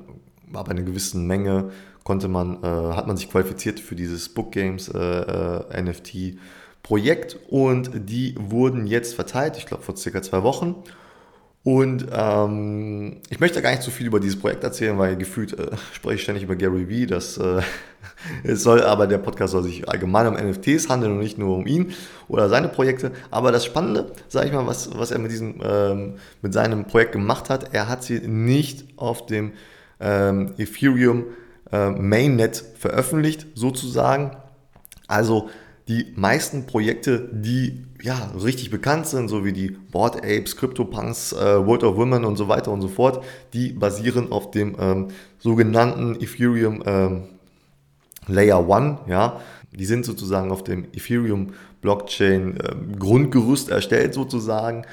ab 0.53 0.69
einer 0.69 0.83
gewissen 0.83 1.27
Menge 1.27 1.71
konnte 2.03 2.27
man, 2.27 2.63
äh, 2.63 2.93
hat 2.93 3.07
man 3.07 3.17
sich 3.17 3.29
qualifiziert 3.29 3.79
für 3.79 3.95
dieses 3.95 4.29
Book 4.29 4.51
Games 4.51 4.89
äh, 4.89 4.97
äh 4.99 5.81
NFT 5.81 6.37
Projekt 6.83 7.37
und 7.49 7.89
die 7.95 8.35
wurden 8.37 8.85
jetzt 8.85 9.15
verteilt, 9.15 9.57
ich 9.57 9.65
glaube 9.65 9.81
vor 9.81 9.97
circa 9.97 10.21
zwei 10.21 10.43
Wochen. 10.43 10.75
Und 11.65 12.05
ähm, 12.13 13.17
ich 13.31 13.39
möchte 13.39 13.59
gar 13.63 13.71
nicht 13.71 13.81
zu 13.81 13.89
viel 13.89 14.05
über 14.05 14.19
dieses 14.19 14.39
Projekt 14.39 14.63
erzählen, 14.63 14.99
weil 14.99 15.15
gefühlt 15.15 15.57
äh, 15.57 15.71
spreche 15.93 16.15
ich 16.17 16.21
ständig 16.21 16.43
über 16.43 16.55
Gary 16.55 16.87
Vee. 16.87 17.07
Das 17.07 17.39
äh, 17.39 17.63
es 18.43 18.61
soll 18.61 18.83
aber 18.83 19.07
der 19.07 19.17
Podcast 19.17 19.53
soll 19.53 19.63
sich 19.63 19.89
allgemein 19.89 20.27
um 20.27 20.35
NFTs 20.35 20.89
handeln 20.89 21.13
und 21.13 21.19
nicht 21.21 21.39
nur 21.39 21.57
um 21.57 21.65
ihn 21.65 21.93
oder 22.27 22.49
seine 22.49 22.67
Projekte. 22.67 23.13
Aber 23.31 23.51
das 23.51 23.65
Spannende, 23.65 24.11
sage 24.27 24.45
ich 24.45 24.53
mal, 24.53 24.67
was, 24.67 24.95
was 24.95 25.09
er 25.09 25.17
mit 25.17 25.31
diesem 25.31 25.59
ähm, 25.63 26.13
mit 26.43 26.53
seinem 26.53 26.85
Projekt 26.85 27.13
gemacht 27.13 27.49
hat, 27.49 27.73
er 27.73 27.89
hat 27.89 28.03
sie 28.03 28.19
nicht 28.19 28.85
auf 28.95 29.25
dem 29.25 29.53
ähm, 29.99 30.53
Ethereum 30.59 31.23
äh, 31.71 31.89
Mainnet 31.89 32.63
veröffentlicht, 32.77 33.47
sozusagen. 33.55 34.37
Also 35.07 35.49
die 35.87 36.13
meisten 36.15 36.65
Projekte, 36.65 37.29
die 37.31 37.83
ja 38.01 38.31
richtig 38.43 38.71
bekannt 38.71 39.07
sind, 39.07 39.27
so 39.27 39.45
wie 39.45 39.53
die 39.53 39.69
Board 39.69 40.17
Apes, 40.17 40.57
CryptoPunks, 40.57 41.33
äh, 41.33 41.65
World 41.65 41.83
of 41.83 41.95
Women 41.95 42.25
und 42.25 42.37
so 42.37 42.47
weiter 42.47 42.71
und 42.71 42.81
so 42.81 42.87
fort, 42.87 43.23
die 43.53 43.69
basieren 43.69 44.31
auf 44.31 44.51
dem 44.51 44.75
ähm, 44.79 45.07
sogenannten 45.37 46.15
Ethereum 46.15 46.83
ähm, 46.85 47.23
Layer 48.27 48.59
1, 48.67 49.01
ja. 49.07 49.39
Die 49.71 49.85
sind 49.85 50.05
sozusagen 50.05 50.51
auf 50.51 50.63
dem 50.63 50.85
Ethereum 50.93 51.53
Blockchain 51.81 52.57
äh, 52.57 52.75
Grundgerüst 52.97 53.69
erstellt 53.69 54.13
sozusagen. 54.13 54.85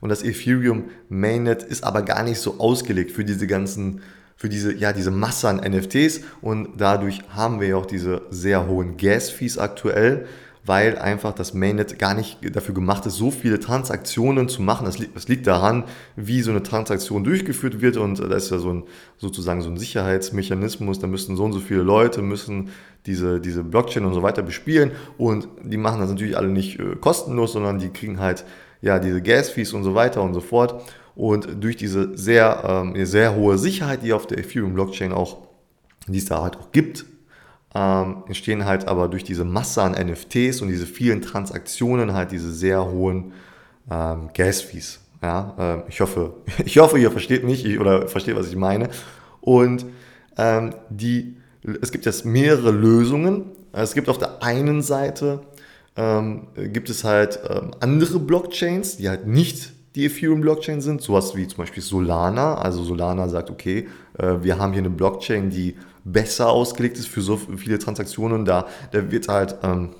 Und 0.00 0.08
das 0.08 0.22
Ethereum 0.22 0.84
Mainnet 1.08 1.62
ist 1.62 1.84
aber 1.84 2.02
gar 2.02 2.22
nicht 2.24 2.38
so 2.38 2.58
ausgelegt 2.58 3.12
für 3.12 3.24
diese 3.24 3.46
ganzen 3.46 4.00
für 4.40 4.48
diese, 4.48 4.74
ja, 4.74 4.94
diese 4.94 5.10
Masse 5.10 5.50
an 5.50 5.58
NFTs 5.58 6.22
und 6.40 6.70
dadurch 6.78 7.20
haben 7.28 7.60
wir 7.60 7.68
ja 7.68 7.76
auch 7.76 7.84
diese 7.84 8.22
sehr 8.30 8.66
hohen 8.66 8.96
Gas-Fees 8.96 9.58
aktuell, 9.58 10.26
weil 10.64 10.96
einfach 10.98 11.34
das 11.34 11.52
Mainnet 11.52 11.98
gar 11.98 12.14
nicht 12.14 12.38
dafür 12.56 12.74
gemacht 12.74 13.04
ist, 13.04 13.16
so 13.16 13.30
viele 13.30 13.60
Transaktionen 13.60 14.48
zu 14.48 14.62
machen. 14.62 14.86
Das, 14.86 14.98
li 14.98 15.10
das 15.12 15.28
liegt 15.28 15.46
daran, 15.46 15.84
wie 16.16 16.40
so 16.40 16.52
eine 16.52 16.62
Transaktion 16.62 17.22
durchgeführt 17.22 17.82
wird. 17.82 17.98
Und 17.98 18.18
da 18.18 18.34
ist 18.34 18.50
ja 18.50 18.56
so 18.56 18.72
ein, 18.72 18.84
sozusagen 19.18 19.60
so 19.60 19.68
ein 19.68 19.76
Sicherheitsmechanismus, 19.76 21.00
da 21.00 21.06
müssen 21.06 21.36
so 21.36 21.44
und 21.44 21.52
so 21.52 21.60
viele 21.60 21.82
Leute 21.82 22.22
müssen 22.22 22.70
diese, 23.04 23.40
diese 23.40 23.62
Blockchain 23.62 24.06
und 24.06 24.14
so 24.14 24.22
weiter 24.22 24.40
bespielen. 24.40 24.92
Und 25.18 25.48
die 25.62 25.76
machen 25.76 26.00
das 26.00 26.08
natürlich 26.08 26.38
alle 26.38 26.48
nicht 26.48 26.80
äh, 26.80 26.96
kostenlos, 26.98 27.52
sondern 27.52 27.78
die 27.78 27.90
kriegen 27.90 28.20
halt 28.20 28.46
ja 28.82 28.98
diese 28.98 29.22
Gas-Fees 29.22 29.72
und 29.72 29.84
so 29.84 29.94
weiter 29.94 30.22
und 30.22 30.34
so 30.34 30.40
fort. 30.40 30.82
Und 31.14 31.62
durch 31.62 31.76
diese 31.76 32.16
sehr, 32.16 32.62
ähm, 32.66 33.04
sehr 33.04 33.34
hohe 33.34 33.58
Sicherheit, 33.58 34.02
die 34.02 34.12
auf 34.12 34.26
der 34.26 34.38
Ethereum-Blockchain 34.38 35.12
auch, 35.12 35.38
die 36.06 36.18
es 36.18 36.24
da 36.24 36.42
halt 36.42 36.56
auch 36.56 36.72
gibt, 36.72 37.04
ähm, 37.74 38.24
entstehen 38.26 38.64
halt 38.64 38.88
aber 38.88 39.08
durch 39.08 39.22
diese 39.22 39.44
Masse 39.44 39.82
an 39.82 39.92
NFTs 39.92 40.60
und 40.60 40.68
diese 40.68 40.86
vielen 40.86 41.22
Transaktionen 41.22 42.14
halt 42.14 42.32
diese 42.32 42.52
sehr 42.52 42.90
hohen 42.90 43.32
ähm, 43.90 44.30
Gas-Fees. 44.34 45.00
Ja, 45.22 45.54
äh, 45.58 45.88
ich, 45.88 46.00
hoffe, 46.00 46.34
ich 46.64 46.78
hoffe, 46.78 46.98
ihr 46.98 47.10
versteht 47.10 47.44
mich 47.44 47.78
oder 47.78 48.08
versteht, 48.08 48.36
was 48.36 48.48
ich 48.48 48.56
meine. 48.56 48.88
Und 49.40 49.86
ähm, 50.36 50.74
die, 50.88 51.36
es 51.80 51.92
gibt 51.92 52.06
jetzt 52.06 52.24
mehrere 52.24 52.70
Lösungen. 52.70 53.52
Es 53.72 53.94
gibt 53.94 54.08
auf 54.08 54.18
der 54.18 54.42
einen 54.42 54.82
Seite 54.82 55.42
ähm, 55.96 56.48
gibt 56.54 56.90
es 56.90 57.04
halt 57.04 57.40
ähm, 57.48 57.72
andere 57.80 58.18
Blockchains, 58.18 58.96
die 58.96 59.08
halt 59.08 59.26
nicht 59.26 59.72
die 59.94 60.06
Ethereum-Blockchain 60.06 60.80
sind, 60.80 61.02
sowas 61.02 61.34
wie 61.34 61.48
zum 61.48 61.58
Beispiel 61.58 61.82
Solana. 61.82 62.54
Also 62.54 62.84
Solana 62.84 63.28
sagt, 63.28 63.50
okay, 63.50 63.88
äh, 64.18 64.34
wir 64.42 64.58
haben 64.58 64.72
hier 64.72 64.82
eine 64.82 64.90
Blockchain, 64.90 65.50
die 65.50 65.76
besser 66.04 66.48
ausgelegt 66.48 66.96
ist 66.96 67.08
für 67.08 67.22
so 67.22 67.36
viele 67.36 67.78
Transaktionen. 67.78 68.44
Da, 68.44 68.66
da 68.92 69.10
wird 69.10 69.28
halt, 69.28 69.56
ähm, 69.62 69.90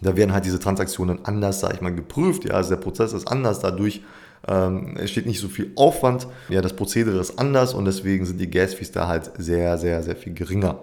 da 0.00 0.16
werden 0.16 0.32
halt 0.32 0.44
diese 0.44 0.58
Transaktionen 0.58 1.24
anders, 1.24 1.60
sage 1.60 1.74
ich 1.74 1.80
mal, 1.80 1.94
geprüft. 1.94 2.44
Ja, 2.44 2.54
also 2.54 2.70
der 2.70 2.80
Prozess 2.80 3.12
ist 3.12 3.28
anders, 3.28 3.60
dadurch 3.60 4.02
ähm, 4.48 4.96
es 4.96 5.10
steht 5.10 5.26
nicht 5.26 5.40
so 5.40 5.48
viel 5.48 5.72
Aufwand. 5.76 6.26
Ja, 6.48 6.62
das 6.62 6.74
Prozedere 6.74 7.18
ist 7.18 7.38
anders 7.38 7.74
und 7.74 7.84
deswegen 7.84 8.26
sind 8.26 8.40
die 8.40 8.50
Gas-Fees 8.50 8.92
da 8.92 9.08
halt 9.08 9.30
sehr, 9.38 9.76
sehr, 9.78 10.02
sehr 10.02 10.16
viel 10.16 10.34
geringer. 10.34 10.80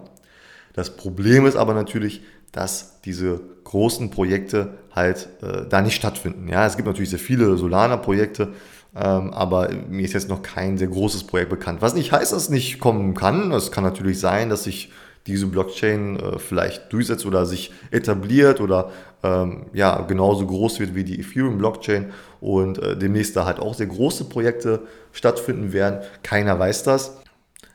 Das 0.74 0.96
Problem 0.96 1.46
ist 1.46 1.56
aber 1.56 1.72
natürlich, 1.72 2.22
dass 2.54 3.00
diese 3.02 3.40
großen 3.64 4.10
Projekte 4.10 4.74
halt 4.94 5.28
äh, 5.42 5.68
da 5.68 5.82
nicht 5.82 5.96
stattfinden. 5.96 6.48
Ja, 6.48 6.66
es 6.66 6.76
gibt 6.76 6.86
natürlich 6.86 7.10
sehr 7.10 7.18
viele 7.18 7.56
Solana-Projekte, 7.56 8.52
ähm, 8.94 9.32
aber 9.32 9.70
mir 9.88 10.04
ist 10.04 10.12
jetzt 10.12 10.28
noch 10.28 10.42
kein 10.42 10.78
sehr 10.78 10.88
großes 10.88 11.24
Projekt 11.24 11.50
bekannt. 11.50 11.82
Was 11.82 11.94
nicht 11.94 12.12
heißt, 12.12 12.32
dass 12.32 12.44
es 12.44 12.48
nicht 12.50 12.78
kommen 12.78 13.14
kann. 13.14 13.50
Es 13.52 13.72
kann 13.72 13.84
natürlich 13.84 14.20
sein, 14.20 14.48
dass 14.48 14.64
sich 14.64 14.92
diese 15.26 15.46
Blockchain 15.46 16.18
äh, 16.18 16.38
vielleicht 16.38 16.92
durchsetzt 16.92 17.26
oder 17.26 17.46
sich 17.46 17.72
etabliert 17.90 18.60
oder 18.60 18.90
ähm, 19.22 19.66
ja, 19.72 20.02
genauso 20.02 20.46
groß 20.46 20.80
wird 20.80 20.94
wie 20.94 21.04
die 21.04 21.18
Ethereum-Blockchain 21.18 22.12
und 22.40 22.78
äh, 22.78 22.96
demnächst 22.96 23.34
da 23.34 23.46
halt 23.46 23.58
auch 23.58 23.74
sehr 23.74 23.86
große 23.86 24.24
Projekte 24.24 24.82
stattfinden 25.12 25.72
werden. 25.72 26.00
Keiner 26.22 26.58
weiß 26.58 26.82
das. 26.82 27.18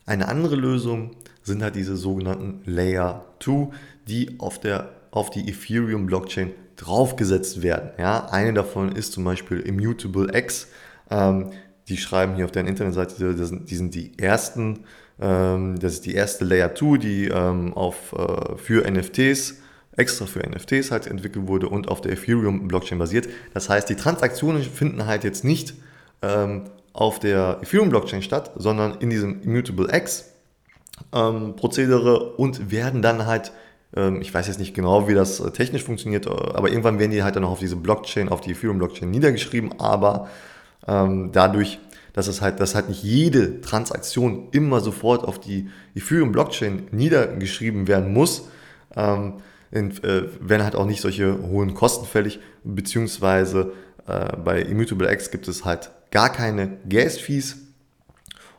Eine 0.05 0.27
andere 0.27 0.55
Lösung 0.55 1.11
sind 1.49 1.61
halt 1.61 1.75
diese 1.75 1.97
sogenannten 1.97 2.61
Layer 2.65 3.25
2, 3.41 3.69
die 4.07 4.39
auf, 4.39 4.59
der, 4.59 4.89
auf 5.11 5.29
die 5.29 5.49
Ethereum-Blockchain 5.49 6.51
draufgesetzt 6.77 7.61
werden. 7.61 7.91
Ja, 7.97 8.27
eine 8.29 8.53
davon 8.53 8.93
ist 8.93 9.11
zum 9.11 9.25
Beispiel 9.25 9.59
Immutable 9.59 10.29
X. 10.33 10.67
Ähm, 11.11 11.51
die 11.89 11.97
schreiben 11.97 12.35
hier 12.35 12.45
auf 12.45 12.51
deren 12.51 12.67
Internetseite, 12.67 13.35
das 13.35 13.51
die 13.51 13.75
sind 13.75 13.95
die 13.95 14.17
ersten, 14.17 14.85
ähm, 15.19 15.77
das 15.79 15.93
ist 15.93 16.05
die 16.05 16.13
erste 16.13 16.45
Layer 16.45 16.73
2, 16.73 16.97
die 16.97 17.25
ähm, 17.27 17.73
auf, 17.73 18.13
äh, 18.13 18.57
für 18.57 18.89
NFTs, 18.89 19.55
extra 19.97 20.25
für 20.25 20.39
NFTs 20.39 20.91
halt 20.91 21.07
entwickelt 21.07 21.47
wurde 21.47 21.67
und 21.67 21.89
auf 21.89 21.99
der 21.99 22.13
Ethereum-Blockchain 22.13 22.97
basiert. 22.97 23.27
Das 23.53 23.67
heißt, 23.67 23.89
die 23.89 23.95
Transaktionen 23.95 24.63
finden 24.63 25.05
halt 25.05 25.25
jetzt 25.25 25.43
nicht 25.43 25.73
ähm, 26.21 26.65
auf 26.93 27.19
der 27.19 27.59
Ethereum-Blockchain 27.61 28.21
statt, 28.21 28.51
sondern 28.55 28.95
in 28.99 29.09
diesem 29.09 29.41
Immutable 29.41 29.93
X 29.93 30.31
ähm, 31.13 31.55
Prozedere 31.55 32.35
und 32.35 32.71
werden 32.71 33.01
dann 33.01 33.25
halt 33.25 33.51
ähm, 33.95 34.21
ich 34.21 34.33
weiß 34.33 34.47
jetzt 34.47 34.59
nicht 34.59 34.73
genau, 34.73 35.07
wie 35.07 35.13
das 35.13 35.39
äh, 35.39 35.51
technisch 35.51 35.83
funktioniert, 35.83 36.27
äh, 36.27 36.29
aber 36.29 36.69
irgendwann 36.69 36.99
werden 36.99 37.11
die 37.11 37.23
halt 37.23 37.35
dann 37.35 37.43
noch 37.43 37.51
auf 37.51 37.59
diese 37.59 37.75
Blockchain, 37.75 38.29
auf 38.29 38.41
die 38.41 38.51
Ethereum-Blockchain 38.51 39.09
niedergeschrieben, 39.09 39.79
aber 39.79 40.29
ähm, 40.87 41.31
dadurch, 41.31 41.79
dass 42.13 42.27
es 42.27 42.41
halt, 42.41 42.59
dass 42.59 42.75
halt 42.75 42.89
nicht 42.89 43.03
jede 43.03 43.61
Transaktion 43.61 44.49
immer 44.51 44.79
sofort 44.79 45.23
auf 45.23 45.39
die 45.39 45.69
Ethereum-Blockchain 45.95 46.87
niedergeschrieben 46.91 47.87
werden 47.87 48.13
muss, 48.13 48.49
ähm, 48.95 49.35
in, 49.71 49.91
äh, 50.03 50.23
werden 50.39 50.63
halt 50.63 50.75
auch 50.75 50.85
nicht 50.85 51.01
solche 51.01 51.41
hohen 51.43 51.73
Kosten 51.73 52.05
fällig, 52.05 52.39
beziehungsweise 52.63 53.73
äh, 54.07 54.35
bei 54.37 54.61
Immutable 54.61 55.11
X 55.11 55.31
gibt 55.31 55.47
es 55.47 55.65
halt 55.65 55.91
gar 56.11 56.31
keine 56.31 56.77
Gas-Fees 56.87 57.57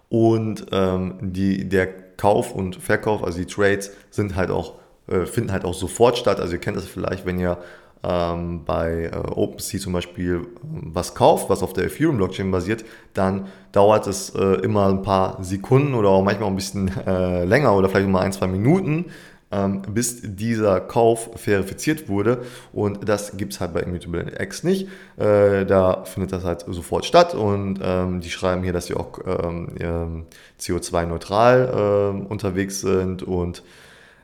und 0.09 0.67
ähm, 0.71 1.19
die, 1.21 1.69
der 1.69 1.89
Kauf 2.21 2.55
und 2.55 2.77
Verkauf, 2.77 3.25
also 3.25 3.39
die 3.39 3.47
Trades, 3.47 3.91
sind 4.11 4.37
halt 4.37 4.51
auch 4.51 4.75
äh, 5.11 5.27
finden 5.27 5.53
halt 5.53 5.65
auch 5.65 5.75
sofort 5.75 6.19
statt. 6.19 6.41
Also 6.41 6.55
ihr 6.55 6.61
kennt 6.61 6.77
das 6.77 6.87
vielleicht, 6.87 7.27
wenn 7.27 7.39
ihr 7.39 7.59
ähm, 8.03 8.65
bei 8.65 9.11
äh, 9.13 9.17
OpenSea 9.17 9.81
zum 9.81 9.93
Beispiel 9.93 10.47
ähm, 10.63 10.91
was 10.93 11.15
kauft, 11.15 11.51
was 11.51 11.63
auf 11.63 11.73
der 11.73 11.85
Ethereum-Blockchain 11.85 12.51
basiert, 12.51 12.85
dann 13.13 13.49
dauert 13.73 14.07
es 14.07 14.31
äh, 14.35 14.61
immer 14.63 14.89
ein 14.89 15.03
paar 15.03 15.43
Sekunden 15.43 15.95
oder 15.95 16.11
auch 16.11 16.23
manchmal 16.23 16.49
ein 16.49 16.57
bisschen 16.57 16.91
äh, 17.07 17.45
länger 17.45 17.75
oder 17.75 17.89
vielleicht 17.89 18.09
mal 18.09 18.21
ein, 18.21 18.33
zwei 18.33 18.47
Minuten, 18.47 19.07
ähm, 19.53 19.83
bis 19.83 20.21
dieser 20.23 20.81
Kauf 20.81 21.31
verifiziert 21.37 22.09
wurde. 22.09 22.43
Und 22.73 23.09
das 23.09 23.37
gibt 23.37 23.53
es 23.53 23.61
halt 23.61 23.75
bei 23.75 23.81
Immutable 23.81 24.33
X 24.41 24.63
nicht. 24.63 24.89
Äh, 25.17 25.67
da 25.67 26.05
findet 26.05 26.33
das 26.33 26.45
halt 26.45 26.65
sofort 26.69 27.05
statt 27.05 27.35
und 27.35 27.81
ähm, 27.83 28.21
die 28.21 28.31
schreiben 28.31 28.63
hier, 28.63 28.73
dass 28.73 28.87
sie 28.87 28.95
auch 28.95 29.19
ähm, 29.27 30.27
CO2-neutral 30.61 32.13
ähm, 32.15 32.27
unterwegs 32.27 32.81
sind 32.81 33.23
und 33.23 33.63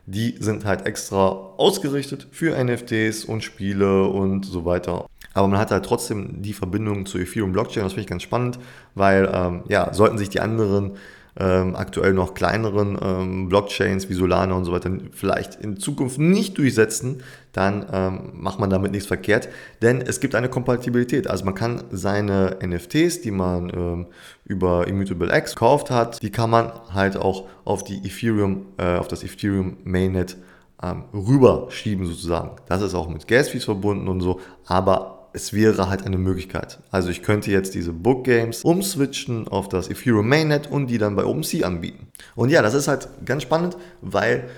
die 0.05 0.37
sind 0.39 0.63
halt 0.63 0.85
extra 0.85 1.27
ausgerichtet 1.57 2.27
für 2.31 2.55
NFTs 2.63 3.25
und 3.25 3.43
Spiele 3.43 4.05
und 4.05 4.45
so 4.45 4.63
weiter. 4.63 5.05
Aber 5.33 5.49
man 5.49 5.59
hat 5.59 5.71
halt 5.71 5.85
trotzdem 5.85 6.41
die 6.41 6.53
Verbindung 6.53 7.05
zur 7.05 7.19
Ethereum 7.19 7.51
Blockchain, 7.51 7.83
das 7.83 7.91
finde 7.91 8.03
ich 8.03 8.07
ganz 8.07 8.23
spannend, 8.23 8.57
weil 8.95 9.61
ja, 9.67 9.93
sollten 9.93 10.17
sich 10.17 10.29
die 10.29 10.39
anderen 10.39 10.93
ähm, 11.39 11.75
aktuell 11.75 12.13
noch 12.13 12.33
kleineren 12.33 12.97
ähm, 13.01 13.49
Blockchains 13.49 14.09
wie 14.09 14.13
Solana 14.13 14.55
und 14.55 14.65
so 14.65 14.71
weiter 14.71 14.91
vielleicht 15.11 15.55
in 15.55 15.77
Zukunft 15.77 16.17
nicht 16.17 16.57
durchsetzen, 16.57 17.21
dann 17.53 17.85
ähm, 17.91 18.31
macht 18.33 18.59
man 18.59 18.69
damit 18.69 18.91
nichts 18.91 19.07
verkehrt, 19.07 19.49
denn 19.81 20.01
es 20.01 20.19
gibt 20.19 20.35
eine 20.35 20.49
Kompatibilität. 20.49 21.27
Also 21.27 21.45
man 21.45 21.55
kann 21.55 21.83
seine 21.91 22.57
NFTs, 22.63 23.21
die 23.21 23.31
man 23.31 23.69
ähm, 23.69 24.05
über 24.45 24.87
Immutable 24.87 25.35
X 25.35 25.53
gekauft 25.53 25.91
hat, 25.91 26.21
die 26.21 26.31
kann 26.31 26.49
man 26.49 26.71
halt 26.93 27.17
auch 27.17 27.45
auf 27.65 27.83
die 27.83 27.97
Ethereum, 27.97 28.65
äh, 28.77 28.97
auf 28.97 29.07
das 29.07 29.23
Ethereum 29.23 29.77
Mainnet 29.83 30.37
ähm, 30.81 31.03
rüberschieben 31.13 32.05
sozusagen. 32.05 32.51
Das 32.67 32.81
ist 32.81 32.93
auch 32.93 33.09
mit 33.09 33.27
Gas 33.27 33.49
Fees 33.49 33.65
verbunden 33.65 34.07
und 34.07 34.21
so, 34.21 34.39
aber 34.65 35.16
es 35.33 35.53
wäre 35.53 35.89
halt 35.89 36.05
eine 36.05 36.17
Möglichkeit. 36.17 36.79
Also 36.91 37.09
ich 37.09 37.23
könnte 37.23 37.51
jetzt 37.51 37.75
diese 37.75 37.93
Book 37.93 38.23
Games 38.23 38.63
umswitchen 38.63 39.47
auf 39.47 39.69
das 39.69 39.89
Ethereum 39.89 40.27
Mainnet 40.27 40.67
und 40.67 40.87
die 40.87 40.97
dann 40.97 41.15
bei 41.15 41.25
OpenSea 41.25 41.65
anbieten. 41.65 42.07
Und 42.35 42.49
ja, 42.49 42.61
das 42.61 42.73
ist 42.73 42.87
halt 42.87 43.07
ganz 43.25 43.43
spannend, 43.43 43.77
weil 44.01 44.49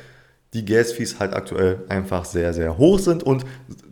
die 0.54 0.66
Gas-Fees 0.66 1.20
halt 1.20 1.34
aktuell 1.34 1.84
einfach 1.90 2.26
sehr, 2.26 2.54
sehr 2.54 2.78
hoch 2.78 2.98
sind 2.98 3.22
und 3.22 3.46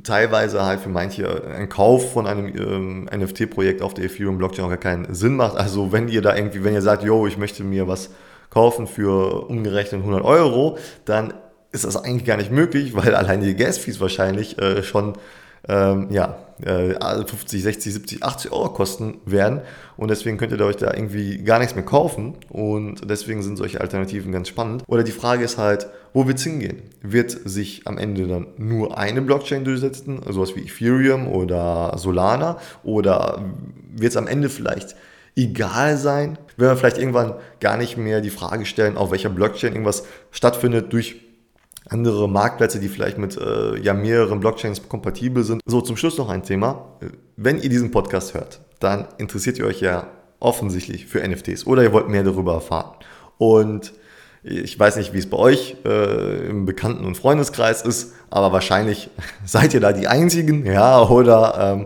teilweise 0.03 0.65
halt 0.65 0.79
für 0.79 0.89
manche 0.89 1.45
ein 1.45 1.69
Kauf 1.69 2.13
von 2.13 2.25
einem 2.25 2.47
ähm, 2.47 3.09
NFT-Projekt 3.15 3.81
auf 3.81 3.93
der 3.93 4.05
Ethereum-Blockchain 4.05 4.65
auch 4.65 4.69
gar 4.69 4.77
keinen 4.77 5.13
Sinn 5.13 5.35
macht. 5.35 5.55
Also 5.55 5.91
wenn 5.91 6.07
ihr 6.07 6.21
da 6.21 6.35
irgendwie, 6.35 6.63
wenn 6.63 6.73
ihr 6.73 6.81
sagt, 6.81 7.03
yo, 7.03 7.27
ich 7.27 7.37
möchte 7.37 7.63
mir 7.63 7.87
was 7.87 8.09
kaufen 8.49 8.87
für 8.87 9.47
umgerechnet 9.49 10.01
100 10.01 10.23
Euro, 10.23 10.79
dann 11.05 11.33
ist 11.71 11.85
das 11.85 11.95
eigentlich 11.95 12.25
gar 12.25 12.37
nicht 12.37 12.51
möglich, 12.51 12.95
weil 12.95 13.13
allein 13.13 13.41
die 13.41 13.55
Gas-Fees 13.55 13.99
wahrscheinlich 13.99 14.59
äh, 14.59 14.81
schon 14.81 15.13
ähm, 15.67 16.07
ja, 16.11 16.37
äh, 16.63 16.93
50, 17.25 17.61
60, 17.61 17.93
70, 17.93 18.23
80 18.23 18.51
Euro 18.51 18.69
kosten 18.73 19.19
werden. 19.25 19.61
Und 19.95 20.09
deswegen 20.09 20.37
könnt 20.37 20.51
ihr 20.51 20.61
euch 20.61 20.77
da 20.77 20.93
irgendwie 20.93 21.43
gar 21.43 21.59
nichts 21.59 21.75
mehr 21.75 21.85
kaufen. 21.85 22.35
Und 22.49 23.09
deswegen 23.09 23.41
sind 23.41 23.57
solche 23.57 23.81
Alternativen 23.81 24.31
ganz 24.31 24.47
spannend. 24.47 24.83
Oder 24.87 25.03
die 25.03 25.11
Frage 25.11 25.43
ist 25.43 25.57
halt, 25.57 25.87
wo 26.13 26.27
wird 26.27 26.37
es 26.37 26.43
hingehen? 26.43 26.81
Wird 27.01 27.31
sich 27.31 27.81
am 27.85 27.97
Ende 27.97 28.27
dann 28.27 28.47
nur 28.57 28.97
eine 28.97 29.21
Blockchain 29.21 29.63
durchsetzen, 29.63 30.21
sowas 30.29 30.55
wie 30.55 30.61
Ethereum 30.61 31.27
oder 31.27 31.93
Solana? 31.97 32.57
Oder 32.83 33.43
wird 33.95 34.11
es 34.11 34.17
am 34.17 34.27
Ende 34.27 34.49
vielleicht 34.49 34.95
egal 35.35 35.97
sein, 35.97 36.39
wenn 36.57 36.69
wir 36.69 36.75
vielleicht 36.75 36.97
irgendwann 36.97 37.35
gar 37.59 37.77
nicht 37.77 37.95
mehr 37.97 38.21
die 38.21 38.31
Frage 38.31 38.65
stellen, 38.65 38.97
auf 38.97 39.11
welcher 39.11 39.29
Blockchain 39.29 39.73
irgendwas 39.73 40.03
stattfindet 40.31 40.91
durch 40.91 41.26
andere 41.89 42.27
Marktplätze, 42.29 42.79
die 42.79 42.89
vielleicht 42.89 43.17
mit 43.17 43.37
äh, 43.37 43.77
ja, 43.79 43.93
mehreren 43.93 44.39
Blockchains 44.39 44.87
kompatibel 44.89 45.43
sind. 45.43 45.61
So, 45.65 45.81
zum 45.81 45.97
Schluss 45.97 46.17
noch 46.17 46.29
ein 46.29 46.43
Thema. 46.43 46.97
Wenn 47.35 47.61
ihr 47.61 47.69
diesen 47.69 47.91
Podcast 47.91 48.33
hört, 48.33 48.59
dann 48.79 49.07
interessiert 49.17 49.57
ihr 49.59 49.65
euch 49.65 49.81
ja 49.81 50.07
offensichtlich 50.39 51.05
für 51.07 51.27
NFTs 51.27 51.65
oder 51.65 51.83
ihr 51.83 51.93
wollt 51.93 52.09
mehr 52.09 52.23
darüber 52.23 52.53
erfahren. 52.53 52.91
Und 53.37 53.93
Ich 54.43 54.79
weiß 54.79 54.95
nicht, 54.97 55.13
wie 55.13 55.17
es 55.17 55.29
bei 55.29 55.37
euch 55.37 55.75
äh, 55.83 56.47
im 56.47 56.65
Bekannten- 56.65 57.05
und 57.05 57.15
Freundeskreis 57.17 57.81
ist, 57.81 58.13
aber 58.29 58.53
wahrscheinlich 58.53 59.09
seid 59.45 59.73
ihr 59.73 59.79
da 59.81 59.91
die 59.91 60.07
Einzigen, 60.07 60.65
ja, 60.65 61.01
oder 61.01 61.75
ähm, 61.75 61.85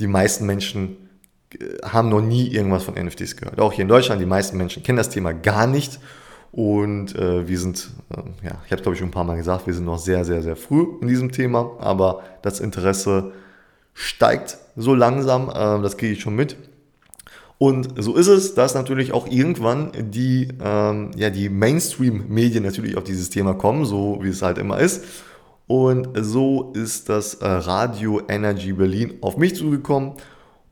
die 0.00 0.08
meisten 0.08 0.46
Menschen 0.46 0.96
äh, 1.52 1.86
haben 1.86 2.08
noch 2.08 2.22
nie 2.22 2.48
irgendwas 2.48 2.82
von 2.82 2.94
NFTs 2.94 3.36
gehört. 3.36 3.60
Auch 3.60 3.72
hier 3.72 3.82
in 3.82 3.88
Deutschland, 3.88 4.20
die 4.20 4.26
meisten 4.26 4.56
Menschen 4.56 4.82
kennen 4.82 4.98
das 4.98 5.10
Thema 5.10 5.32
gar 5.32 5.66
nicht. 5.66 6.00
Und 6.52 7.16
äh, 7.16 7.48
wir 7.48 7.58
sind, 7.58 7.90
äh, 8.10 8.46
ja, 8.46 8.60
ich 8.66 8.70
habe 8.70 8.76
es 8.76 8.82
glaube 8.82 8.92
ich 8.92 8.98
schon 8.98 9.08
ein 9.08 9.12
paar 9.12 9.24
Mal 9.24 9.36
gesagt, 9.36 9.66
wir 9.66 9.72
sind 9.72 9.86
noch 9.86 9.98
sehr, 9.98 10.24
sehr, 10.24 10.42
sehr 10.42 10.54
früh 10.54 10.86
in 11.00 11.08
diesem 11.08 11.32
Thema, 11.32 11.70
aber 11.78 12.22
das 12.42 12.60
Interesse 12.60 13.32
steigt 13.94 14.58
so 14.76 14.94
langsam, 14.94 15.48
äh, 15.48 15.82
das 15.82 15.96
kriege 15.96 16.12
ich 16.12 16.20
schon 16.20 16.36
mit. 16.36 16.56
Und 17.56 17.94
so 17.96 18.16
ist 18.16 18.26
es, 18.26 18.54
dass 18.54 18.74
natürlich 18.74 19.12
auch 19.12 19.26
irgendwann 19.28 19.92
die, 20.10 20.48
ähm, 20.62 21.12
ja, 21.16 21.30
die 21.30 21.48
Mainstream-Medien 21.48 22.64
natürlich 22.64 22.96
auf 22.96 23.04
dieses 23.04 23.30
Thema 23.30 23.54
kommen, 23.54 23.84
so 23.84 24.18
wie 24.20 24.28
es 24.28 24.42
halt 24.42 24.58
immer 24.58 24.78
ist. 24.78 25.04
Und 25.68 26.08
so 26.20 26.72
ist 26.74 27.08
das 27.08 27.34
äh, 27.34 27.46
Radio 27.46 28.20
Energy 28.28 28.72
Berlin 28.72 29.14
auf 29.22 29.38
mich 29.38 29.54
zugekommen 29.54 30.14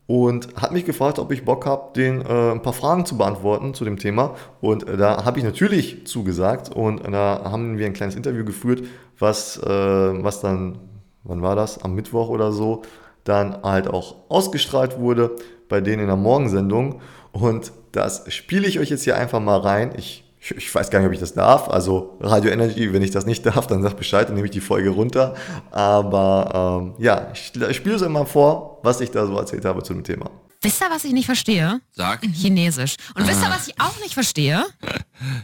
und 0.07 0.55
hat 0.55 0.71
mich 0.71 0.85
gefragt, 0.85 1.19
ob 1.19 1.31
ich 1.31 1.45
Bock 1.45 1.65
habe, 1.65 1.93
den 1.95 2.21
äh, 2.21 2.51
ein 2.51 2.61
paar 2.61 2.73
Fragen 2.73 3.05
zu 3.05 3.17
beantworten 3.17 3.73
zu 3.73 3.85
dem 3.85 3.97
Thema. 3.97 4.35
Und 4.59 4.87
äh, 4.87 4.97
da 4.97 5.23
habe 5.23 5.39
ich 5.39 5.45
natürlich 5.45 6.05
zugesagt 6.05 6.69
und 6.69 7.01
da 7.11 7.41
haben 7.45 7.77
wir 7.77 7.85
ein 7.85 7.93
kleines 7.93 8.15
Interview 8.15 8.43
geführt, 8.43 8.83
was, 9.19 9.57
äh, 9.57 9.69
was 9.69 10.41
dann, 10.41 10.79
wann 11.23 11.41
war 11.41 11.55
das? 11.55 11.81
Am 11.83 11.95
Mittwoch 11.95 12.29
oder 12.29 12.51
so, 12.51 12.81
dann 13.23 13.63
halt 13.63 13.87
auch 13.87 14.15
ausgestrahlt 14.29 14.99
wurde 14.99 15.35
bei 15.69 15.79
denen 15.79 16.01
in 16.01 16.07
der 16.07 16.17
Morgensendung. 16.17 17.01
Und 17.31 17.71
das 17.91 18.25
spiele 18.33 18.67
ich 18.67 18.79
euch 18.79 18.89
jetzt 18.89 19.03
hier 19.03 19.15
einfach 19.15 19.39
mal 19.39 19.59
rein. 19.59 19.93
Ich, 19.97 20.29
ich, 20.41 20.51
ich, 20.51 20.73
weiß 20.73 20.89
gar 20.89 20.99
nicht, 20.99 21.07
ob 21.07 21.13
ich 21.13 21.19
das 21.19 21.33
darf. 21.33 21.69
Also 21.69 22.17
Radio 22.19 22.51
Energy, 22.51 22.91
wenn 22.91 23.03
ich 23.03 23.11
das 23.11 23.25
nicht 23.25 23.45
darf, 23.45 23.67
dann 23.67 23.83
sagt 23.83 23.97
Bescheid, 23.97 24.27
dann 24.27 24.35
nehme 24.35 24.45
ich 24.45 24.51
die 24.51 24.59
Folge 24.59 24.89
runter. 24.89 25.35
Aber 25.69 26.81
ähm, 26.81 26.93
ja, 26.97 27.27
ich, 27.33 27.53
ich 27.55 27.77
spiele 27.77 27.95
es 27.95 28.07
mal 28.07 28.25
vor, 28.25 28.79
was 28.83 29.01
ich 29.01 29.11
da 29.11 29.25
so 29.27 29.37
erzählt 29.37 29.65
habe 29.65 29.83
zu 29.83 29.93
dem 29.93 30.03
Thema. 30.03 30.31
Wisst 30.63 30.79
ihr, 30.81 30.91
was 30.91 31.03
ich 31.05 31.11
nicht 31.11 31.25
verstehe? 31.25 31.81
Sag. 31.91 32.21
Chinesisch. 32.23 32.95
Und 33.15 33.23
ah. 33.23 33.27
wisst 33.27 33.41
ihr, 33.41 33.49
was 33.49 33.67
ich 33.67 33.79
auch 33.79 33.99
nicht 34.01 34.13
verstehe? 34.13 34.63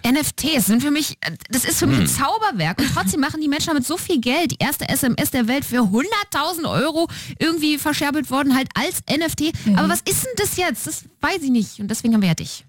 NFTs 0.05 0.67
sind 0.67 0.81
für 0.81 0.91
mich, 0.91 1.17
das 1.49 1.65
ist 1.65 1.79
für 1.79 1.87
mich 1.87 1.97
ein 1.97 2.07
hm. 2.07 2.07
Zauberwerk. 2.07 2.79
Und 2.79 2.93
trotzdem 2.93 3.21
machen 3.21 3.41
die 3.41 3.47
Menschen 3.47 3.67
damit 3.67 3.85
so 3.85 3.97
viel 3.97 4.19
Geld. 4.19 4.51
Die 4.51 4.57
erste 4.59 4.87
SMS 4.87 5.31
der 5.31 5.47
Welt 5.47 5.65
für 5.65 5.81
100.000 5.81 6.69
Euro 6.69 7.07
irgendwie 7.39 7.79
verscherbelt 7.79 8.29
worden, 8.29 8.55
halt 8.55 8.69
als 8.75 9.01
NFT. 9.09 9.65
Mhm. 9.65 9.79
Aber 9.79 9.89
was 9.89 10.01
ist 10.01 10.23
denn 10.23 10.33
das 10.37 10.55
jetzt? 10.55 10.85
Das 10.85 11.05
weiß 11.21 11.41
ich 11.41 11.49
nicht. 11.49 11.79
Und 11.79 11.89
deswegen 11.89 12.13
haben 12.13 12.21
wir 12.21 12.29
ja 12.29 12.35
dich. 12.35 12.63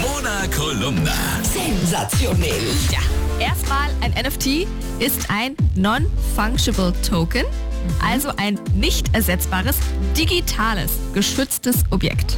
Mona 0.00 0.46
Kolumna. 0.56 1.12
Sensationell. 1.42 2.62
Ja, 2.90 3.00
erstmal 3.44 3.90
ein 4.00 4.12
NFT 4.12 4.66
ist 4.98 5.28
ein 5.28 5.56
Non-Fungible 5.74 6.92
Token. 7.08 7.44
Also 8.04 8.30
ein 8.36 8.58
nicht 8.74 9.14
ersetzbares, 9.14 9.76
digitales, 10.16 10.92
geschütztes 11.14 11.84
Objekt. 11.90 12.36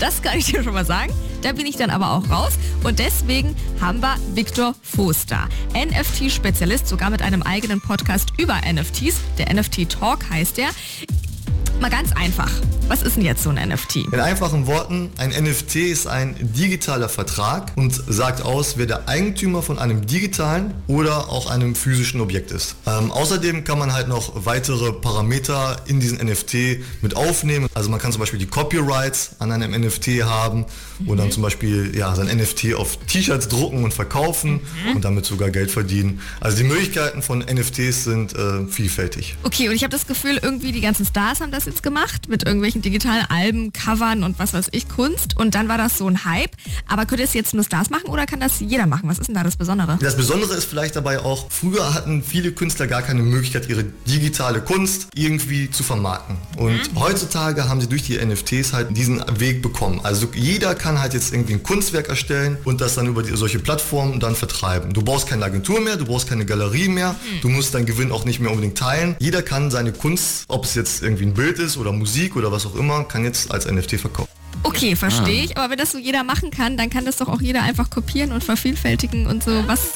Das 0.00 0.22
kann 0.22 0.38
ich 0.38 0.46
dir 0.46 0.62
schon 0.62 0.74
mal 0.74 0.84
sagen. 0.84 1.12
Da 1.42 1.52
bin 1.52 1.66
ich 1.66 1.76
dann 1.76 1.90
aber 1.90 2.12
auch 2.12 2.30
raus. 2.30 2.54
Und 2.82 2.98
deswegen 2.98 3.56
haben 3.80 4.00
wir 4.00 4.16
Viktor 4.34 4.74
Foster, 4.82 5.48
NFT-Spezialist, 5.74 6.86
sogar 6.88 7.10
mit 7.10 7.22
einem 7.22 7.42
eigenen 7.42 7.80
Podcast 7.80 8.30
über 8.38 8.60
NFTs. 8.70 9.20
Der 9.38 9.52
NFT 9.52 9.88
Talk 9.88 10.30
heißt 10.30 10.58
der. 10.58 10.68
Mal 11.84 11.90
ganz 11.90 12.12
einfach. 12.12 12.50
Was 12.88 13.02
ist 13.02 13.16
denn 13.16 13.24
jetzt 13.24 13.42
so 13.42 13.50
ein 13.50 13.68
NFT? 13.68 13.96
In 13.96 14.20
einfachen 14.20 14.66
Worten, 14.66 15.10
ein 15.18 15.30
NFT 15.30 15.76
ist 15.76 16.06
ein 16.06 16.34
digitaler 16.40 17.10
Vertrag 17.10 17.72
und 17.76 17.94
sagt 18.08 18.42
aus, 18.42 18.78
wer 18.78 18.86
der 18.86 19.06
Eigentümer 19.06 19.62
von 19.62 19.78
einem 19.78 20.06
digitalen 20.06 20.72
oder 20.86 21.28
auch 21.28 21.50
einem 21.50 21.74
physischen 21.74 22.22
Objekt 22.22 22.52
ist. 22.52 22.76
Ähm, 22.86 23.10
außerdem 23.10 23.64
kann 23.64 23.78
man 23.78 23.92
halt 23.92 24.08
noch 24.08 24.46
weitere 24.46 24.92
Parameter 24.92 25.82
in 25.86 26.00
diesen 26.00 26.24
NFT 26.24 26.82
mit 27.02 27.16
aufnehmen. 27.16 27.68
Also 27.74 27.90
man 27.90 28.00
kann 28.00 28.12
zum 28.12 28.20
Beispiel 28.20 28.38
die 28.38 28.46
Copyrights 28.46 29.36
an 29.38 29.52
einem 29.52 29.72
NFT 29.78 30.22
haben 30.24 30.64
mhm. 30.98 31.08
und 31.08 31.18
dann 31.18 31.30
zum 31.30 31.42
Beispiel 31.42 31.94
ja, 31.94 32.14
sein 32.14 32.34
NFT 32.34 32.74
auf 32.74 32.96
T-Shirts 33.06 33.48
drucken 33.48 33.84
und 33.84 33.92
verkaufen 33.92 34.60
mhm. 34.86 34.96
und 34.96 35.04
damit 35.04 35.26
sogar 35.26 35.50
Geld 35.50 35.70
verdienen. 35.70 36.20
Also 36.40 36.56
die 36.56 36.64
Möglichkeiten 36.64 37.20
von 37.20 37.40
NFTs 37.40 38.04
sind 38.04 38.34
äh, 38.34 38.66
vielfältig. 38.68 39.36
Okay, 39.42 39.68
und 39.68 39.74
ich 39.74 39.82
habe 39.82 39.92
das 39.92 40.06
Gefühl, 40.06 40.38
irgendwie 40.42 40.72
die 40.72 40.80
ganzen 40.80 41.04
Stars 41.04 41.40
haben 41.40 41.50
das 41.50 41.73
jetzt 41.74 41.82
gemacht 41.82 42.28
mit 42.28 42.44
irgendwelchen 42.44 42.82
digitalen 42.82 43.24
Alben, 43.28 43.72
Covern 43.72 44.22
und 44.22 44.38
was 44.38 44.54
weiß 44.54 44.68
ich, 44.70 44.88
Kunst. 44.88 45.36
Und 45.36 45.54
dann 45.54 45.68
war 45.68 45.76
das 45.76 45.98
so 45.98 46.06
ein 46.06 46.24
Hype. 46.24 46.52
Aber 46.88 47.04
könnte 47.04 47.24
es 47.24 47.34
jetzt 47.34 47.52
nur 47.52 47.64
Stars 47.64 47.90
machen 47.90 48.06
oder 48.06 48.26
kann 48.26 48.40
das 48.40 48.60
jeder 48.60 48.86
machen? 48.86 49.08
Was 49.08 49.18
ist 49.18 49.26
denn 49.26 49.34
da 49.34 49.42
das 49.42 49.56
Besondere? 49.56 49.98
Das 50.00 50.16
Besondere 50.16 50.54
ist 50.54 50.66
vielleicht 50.66 50.94
dabei 50.94 51.18
auch, 51.18 51.50
früher 51.50 51.92
hatten 51.94 52.22
viele 52.22 52.52
Künstler 52.52 52.86
gar 52.86 53.02
keine 53.02 53.22
Möglichkeit, 53.22 53.68
ihre 53.68 53.84
digitale 54.06 54.60
Kunst 54.60 55.08
irgendwie 55.14 55.70
zu 55.70 55.82
vermarkten. 55.82 56.36
Und 56.56 56.92
mhm. 56.94 57.00
heutzutage 57.00 57.68
haben 57.68 57.80
sie 57.80 57.88
durch 57.88 58.04
die 58.04 58.24
NFTs 58.24 58.72
halt 58.72 58.96
diesen 58.96 59.22
Weg 59.40 59.62
bekommen. 59.62 60.00
Also 60.02 60.28
jeder 60.34 60.74
kann 60.74 61.00
halt 61.00 61.14
jetzt 61.14 61.32
irgendwie 61.32 61.54
ein 61.54 61.62
Kunstwerk 61.62 62.08
erstellen 62.08 62.56
und 62.64 62.80
das 62.80 62.94
dann 62.94 63.06
über 63.06 63.22
die, 63.22 63.36
solche 63.36 63.58
Plattformen 63.58 64.20
dann 64.20 64.36
vertreiben. 64.36 64.92
Du 64.92 65.02
brauchst 65.02 65.28
keine 65.28 65.44
Agentur 65.44 65.80
mehr, 65.80 65.96
du 65.96 66.04
brauchst 66.04 66.28
keine 66.28 66.46
Galerie 66.46 66.88
mehr, 66.88 67.12
mhm. 67.12 67.40
du 67.40 67.48
musst 67.48 67.74
deinen 67.74 67.86
Gewinn 67.86 68.12
auch 68.12 68.24
nicht 68.24 68.38
mehr 68.38 68.50
unbedingt 68.50 68.78
teilen. 68.78 69.16
Jeder 69.18 69.42
kann 69.42 69.70
seine 69.70 69.92
Kunst, 69.92 70.44
ob 70.48 70.64
es 70.64 70.74
jetzt 70.74 71.02
irgendwie 71.02 71.24
ein 71.24 71.34
Bild 71.34 71.53
ist 71.58 71.76
oder 71.76 71.92
Musik 71.92 72.36
oder 72.36 72.50
was 72.50 72.66
auch 72.66 72.74
immer, 72.74 73.04
kann 73.04 73.24
jetzt 73.24 73.50
als 73.50 73.70
NFT 73.70 74.00
verkaufen. 74.00 74.33
Okay, 74.62 74.96
verstehe 74.96 75.40
ah. 75.40 75.44
ich. 75.44 75.56
Aber 75.56 75.70
wenn 75.70 75.78
das 75.78 75.92
so 75.92 75.98
jeder 75.98 76.24
machen 76.24 76.50
kann, 76.50 76.76
dann 76.76 76.90
kann 76.90 77.04
das 77.04 77.16
doch 77.16 77.28
auch 77.28 77.40
jeder 77.40 77.62
einfach 77.62 77.90
kopieren 77.90 78.32
und 78.32 78.42
vervielfältigen 78.42 79.26
und 79.26 79.42
so. 79.42 79.64
Was, 79.66 79.92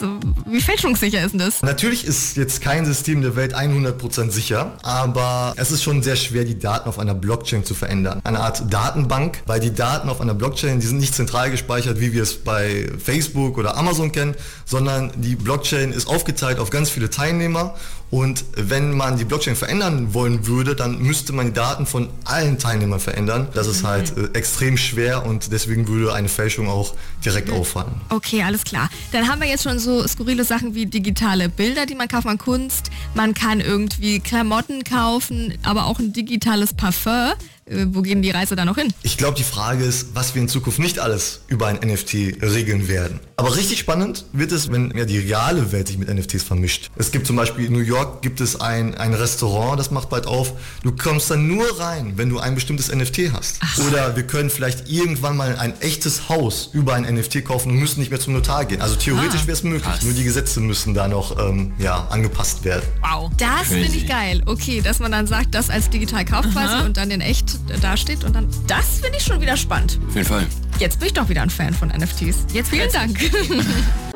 wie 0.46 0.60
fälschungssicher 0.60 1.22
ist 1.24 1.32
denn 1.32 1.40
das? 1.40 1.62
Natürlich 1.62 2.04
ist 2.04 2.36
jetzt 2.36 2.60
kein 2.60 2.84
System 2.84 3.22
der 3.22 3.36
Welt 3.36 3.56
100% 3.56 4.30
sicher, 4.30 4.72
aber 4.82 5.54
es 5.56 5.70
ist 5.70 5.82
schon 5.82 6.02
sehr 6.02 6.16
schwer, 6.16 6.44
die 6.44 6.58
Daten 6.58 6.88
auf 6.88 6.98
einer 6.98 7.14
Blockchain 7.14 7.64
zu 7.64 7.74
verändern. 7.74 8.20
Eine 8.24 8.40
Art 8.40 8.72
Datenbank, 8.72 9.42
weil 9.46 9.60
die 9.60 9.74
Daten 9.74 10.08
auf 10.08 10.20
einer 10.20 10.34
Blockchain, 10.34 10.80
die 10.80 10.86
sind 10.86 10.98
nicht 10.98 11.14
zentral 11.14 11.50
gespeichert, 11.50 12.00
wie 12.00 12.12
wir 12.12 12.22
es 12.22 12.36
bei 12.36 12.90
Facebook 13.02 13.58
oder 13.58 13.76
Amazon 13.76 14.12
kennen, 14.12 14.34
sondern 14.64 15.12
die 15.16 15.36
Blockchain 15.36 15.92
ist 15.92 16.06
aufgeteilt 16.06 16.58
auf 16.58 16.70
ganz 16.70 16.90
viele 16.90 17.10
Teilnehmer 17.10 17.74
und 18.10 18.44
wenn 18.56 18.92
man 18.92 19.18
die 19.18 19.24
Blockchain 19.24 19.54
verändern 19.54 20.14
wollen 20.14 20.46
würde, 20.46 20.74
dann 20.74 20.98
müsste 20.98 21.34
man 21.34 21.46
die 21.46 21.52
Daten 21.52 21.84
von 21.84 22.08
allen 22.24 22.58
Teilnehmern 22.58 23.00
verändern. 23.00 23.48
Das 23.52 23.66
ist 23.66 23.84
halt 23.84 24.16
äh, 24.16 24.30
extrem 24.48 24.78
schwer 24.78 25.26
und 25.26 25.52
deswegen 25.52 25.86
würde 25.88 26.14
eine 26.14 26.30
Fälschung 26.30 26.68
auch 26.68 26.94
direkt 27.22 27.50
auffallen. 27.50 28.00
Okay, 28.08 28.42
alles 28.42 28.64
klar. 28.64 28.88
Dann 29.12 29.28
haben 29.28 29.42
wir 29.42 29.48
jetzt 29.48 29.62
schon 29.62 29.78
so 29.78 30.06
skurrile 30.08 30.42
Sachen 30.42 30.74
wie 30.74 30.86
digitale 30.86 31.50
Bilder, 31.50 31.84
die 31.84 31.94
man 31.94 32.08
kauft, 32.08 32.24
man 32.24 32.38
Kunst, 32.38 32.90
man 33.14 33.34
kann 33.34 33.60
irgendwie 33.60 34.20
Klamotten 34.20 34.84
kaufen, 34.84 35.52
aber 35.64 35.84
auch 35.84 35.98
ein 35.98 36.14
digitales 36.14 36.72
Parfum. 36.72 37.34
Äh, 37.70 37.86
wo 37.90 38.02
gehen 38.02 38.22
die 38.22 38.30
Reise 38.30 38.56
da 38.56 38.64
noch 38.64 38.76
hin? 38.76 38.92
Ich 39.02 39.16
glaube, 39.16 39.36
die 39.36 39.44
Frage 39.44 39.84
ist, 39.84 40.08
was 40.14 40.34
wir 40.34 40.42
in 40.42 40.48
Zukunft 40.48 40.78
nicht 40.78 40.98
alles 40.98 41.40
über 41.48 41.66
ein 41.66 41.76
NFT 41.76 42.42
regeln 42.42 42.88
werden. 42.88 43.20
Aber 43.36 43.56
richtig 43.56 43.78
spannend 43.78 44.24
wird 44.32 44.52
es, 44.52 44.70
wenn 44.70 44.92
ja 44.96 45.04
die 45.04 45.18
reale 45.18 45.70
Welt 45.72 45.88
sich 45.88 45.98
mit 45.98 46.12
NFTs 46.12 46.42
vermischt. 46.42 46.90
Es 46.96 47.10
gibt 47.10 47.26
zum 47.26 47.36
Beispiel 47.36 47.66
in 47.66 47.72
New 47.72 47.78
York 47.78 48.22
gibt 48.22 48.40
es 48.40 48.60
ein, 48.60 48.94
ein 48.94 49.14
Restaurant, 49.14 49.78
das 49.78 49.90
macht 49.90 50.08
bald 50.08 50.26
auf. 50.26 50.54
Du 50.82 50.92
kommst 50.92 51.30
dann 51.30 51.46
nur 51.46 51.78
rein, 51.78 52.14
wenn 52.16 52.28
du 52.28 52.38
ein 52.38 52.54
bestimmtes 52.54 52.92
NFT 52.92 53.32
hast. 53.32 53.58
Ach. 53.60 53.78
Oder 53.86 54.16
wir 54.16 54.24
können 54.24 54.50
vielleicht 54.50 54.88
irgendwann 54.88 55.36
mal 55.36 55.56
ein 55.56 55.80
echtes 55.80 56.28
Haus 56.28 56.70
über 56.72 56.94
ein 56.94 57.02
NFT 57.02 57.44
kaufen 57.44 57.70
und 57.70 57.78
müssen 57.78 58.00
nicht 58.00 58.10
mehr 58.10 58.20
zum 58.20 58.32
Notar 58.32 58.64
gehen. 58.64 58.80
Also 58.80 58.96
theoretisch 58.96 59.42
ah. 59.42 59.46
wäre 59.46 59.56
es 59.56 59.62
möglich. 59.62 59.82
Krass. 59.82 60.02
Nur 60.02 60.12
die 60.14 60.24
Gesetze 60.24 60.60
müssen 60.60 60.94
da 60.94 61.08
noch 61.08 61.38
ähm, 61.38 61.72
ja, 61.78 62.06
angepasst 62.08 62.64
werden. 62.64 62.82
Wow. 63.02 63.30
Das 63.36 63.68
finde 63.68 63.86
ich 63.86 64.06
geil. 64.06 64.42
Okay, 64.46 64.80
dass 64.80 64.98
man 64.98 65.12
dann 65.12 65.26
sagt, 65.26 65.54
das 65.54 65.70
als 65.70 65.90
digital 65.90 66.24
kauft 66.24 66.52
quasi 66.52 66.84
und 66.84 66.96
dann 66.96 67.10
in 67.10 67.20
echt 67.20 67.57
dasteht 67.80 68.24
und 68.24 68.34
dann, 68.34 68.48
das 68.66 69.00
finde 69.00 69.18
ich 69.18 69.24
schon 69.24 69.40
wieder 69.40 69.56
spannend. 69.56 69.98
Auf 70.08 70.14
jeden 70.14 70.26
Fall. 70.26 70.46
Jetzt 70.78 70.98
bin 70.98 71.08
ich 71.08 71.14
doch 71.14 71.28
wieder 71.28 71.42
ein 71.42 71.50
Fan 71.50 71.74
von 71.74 71.88
NFTs. 71.88 72.46
Jetzt 72.52 72.70
vielen 72.70 72.90
Dank. 72.92 73.18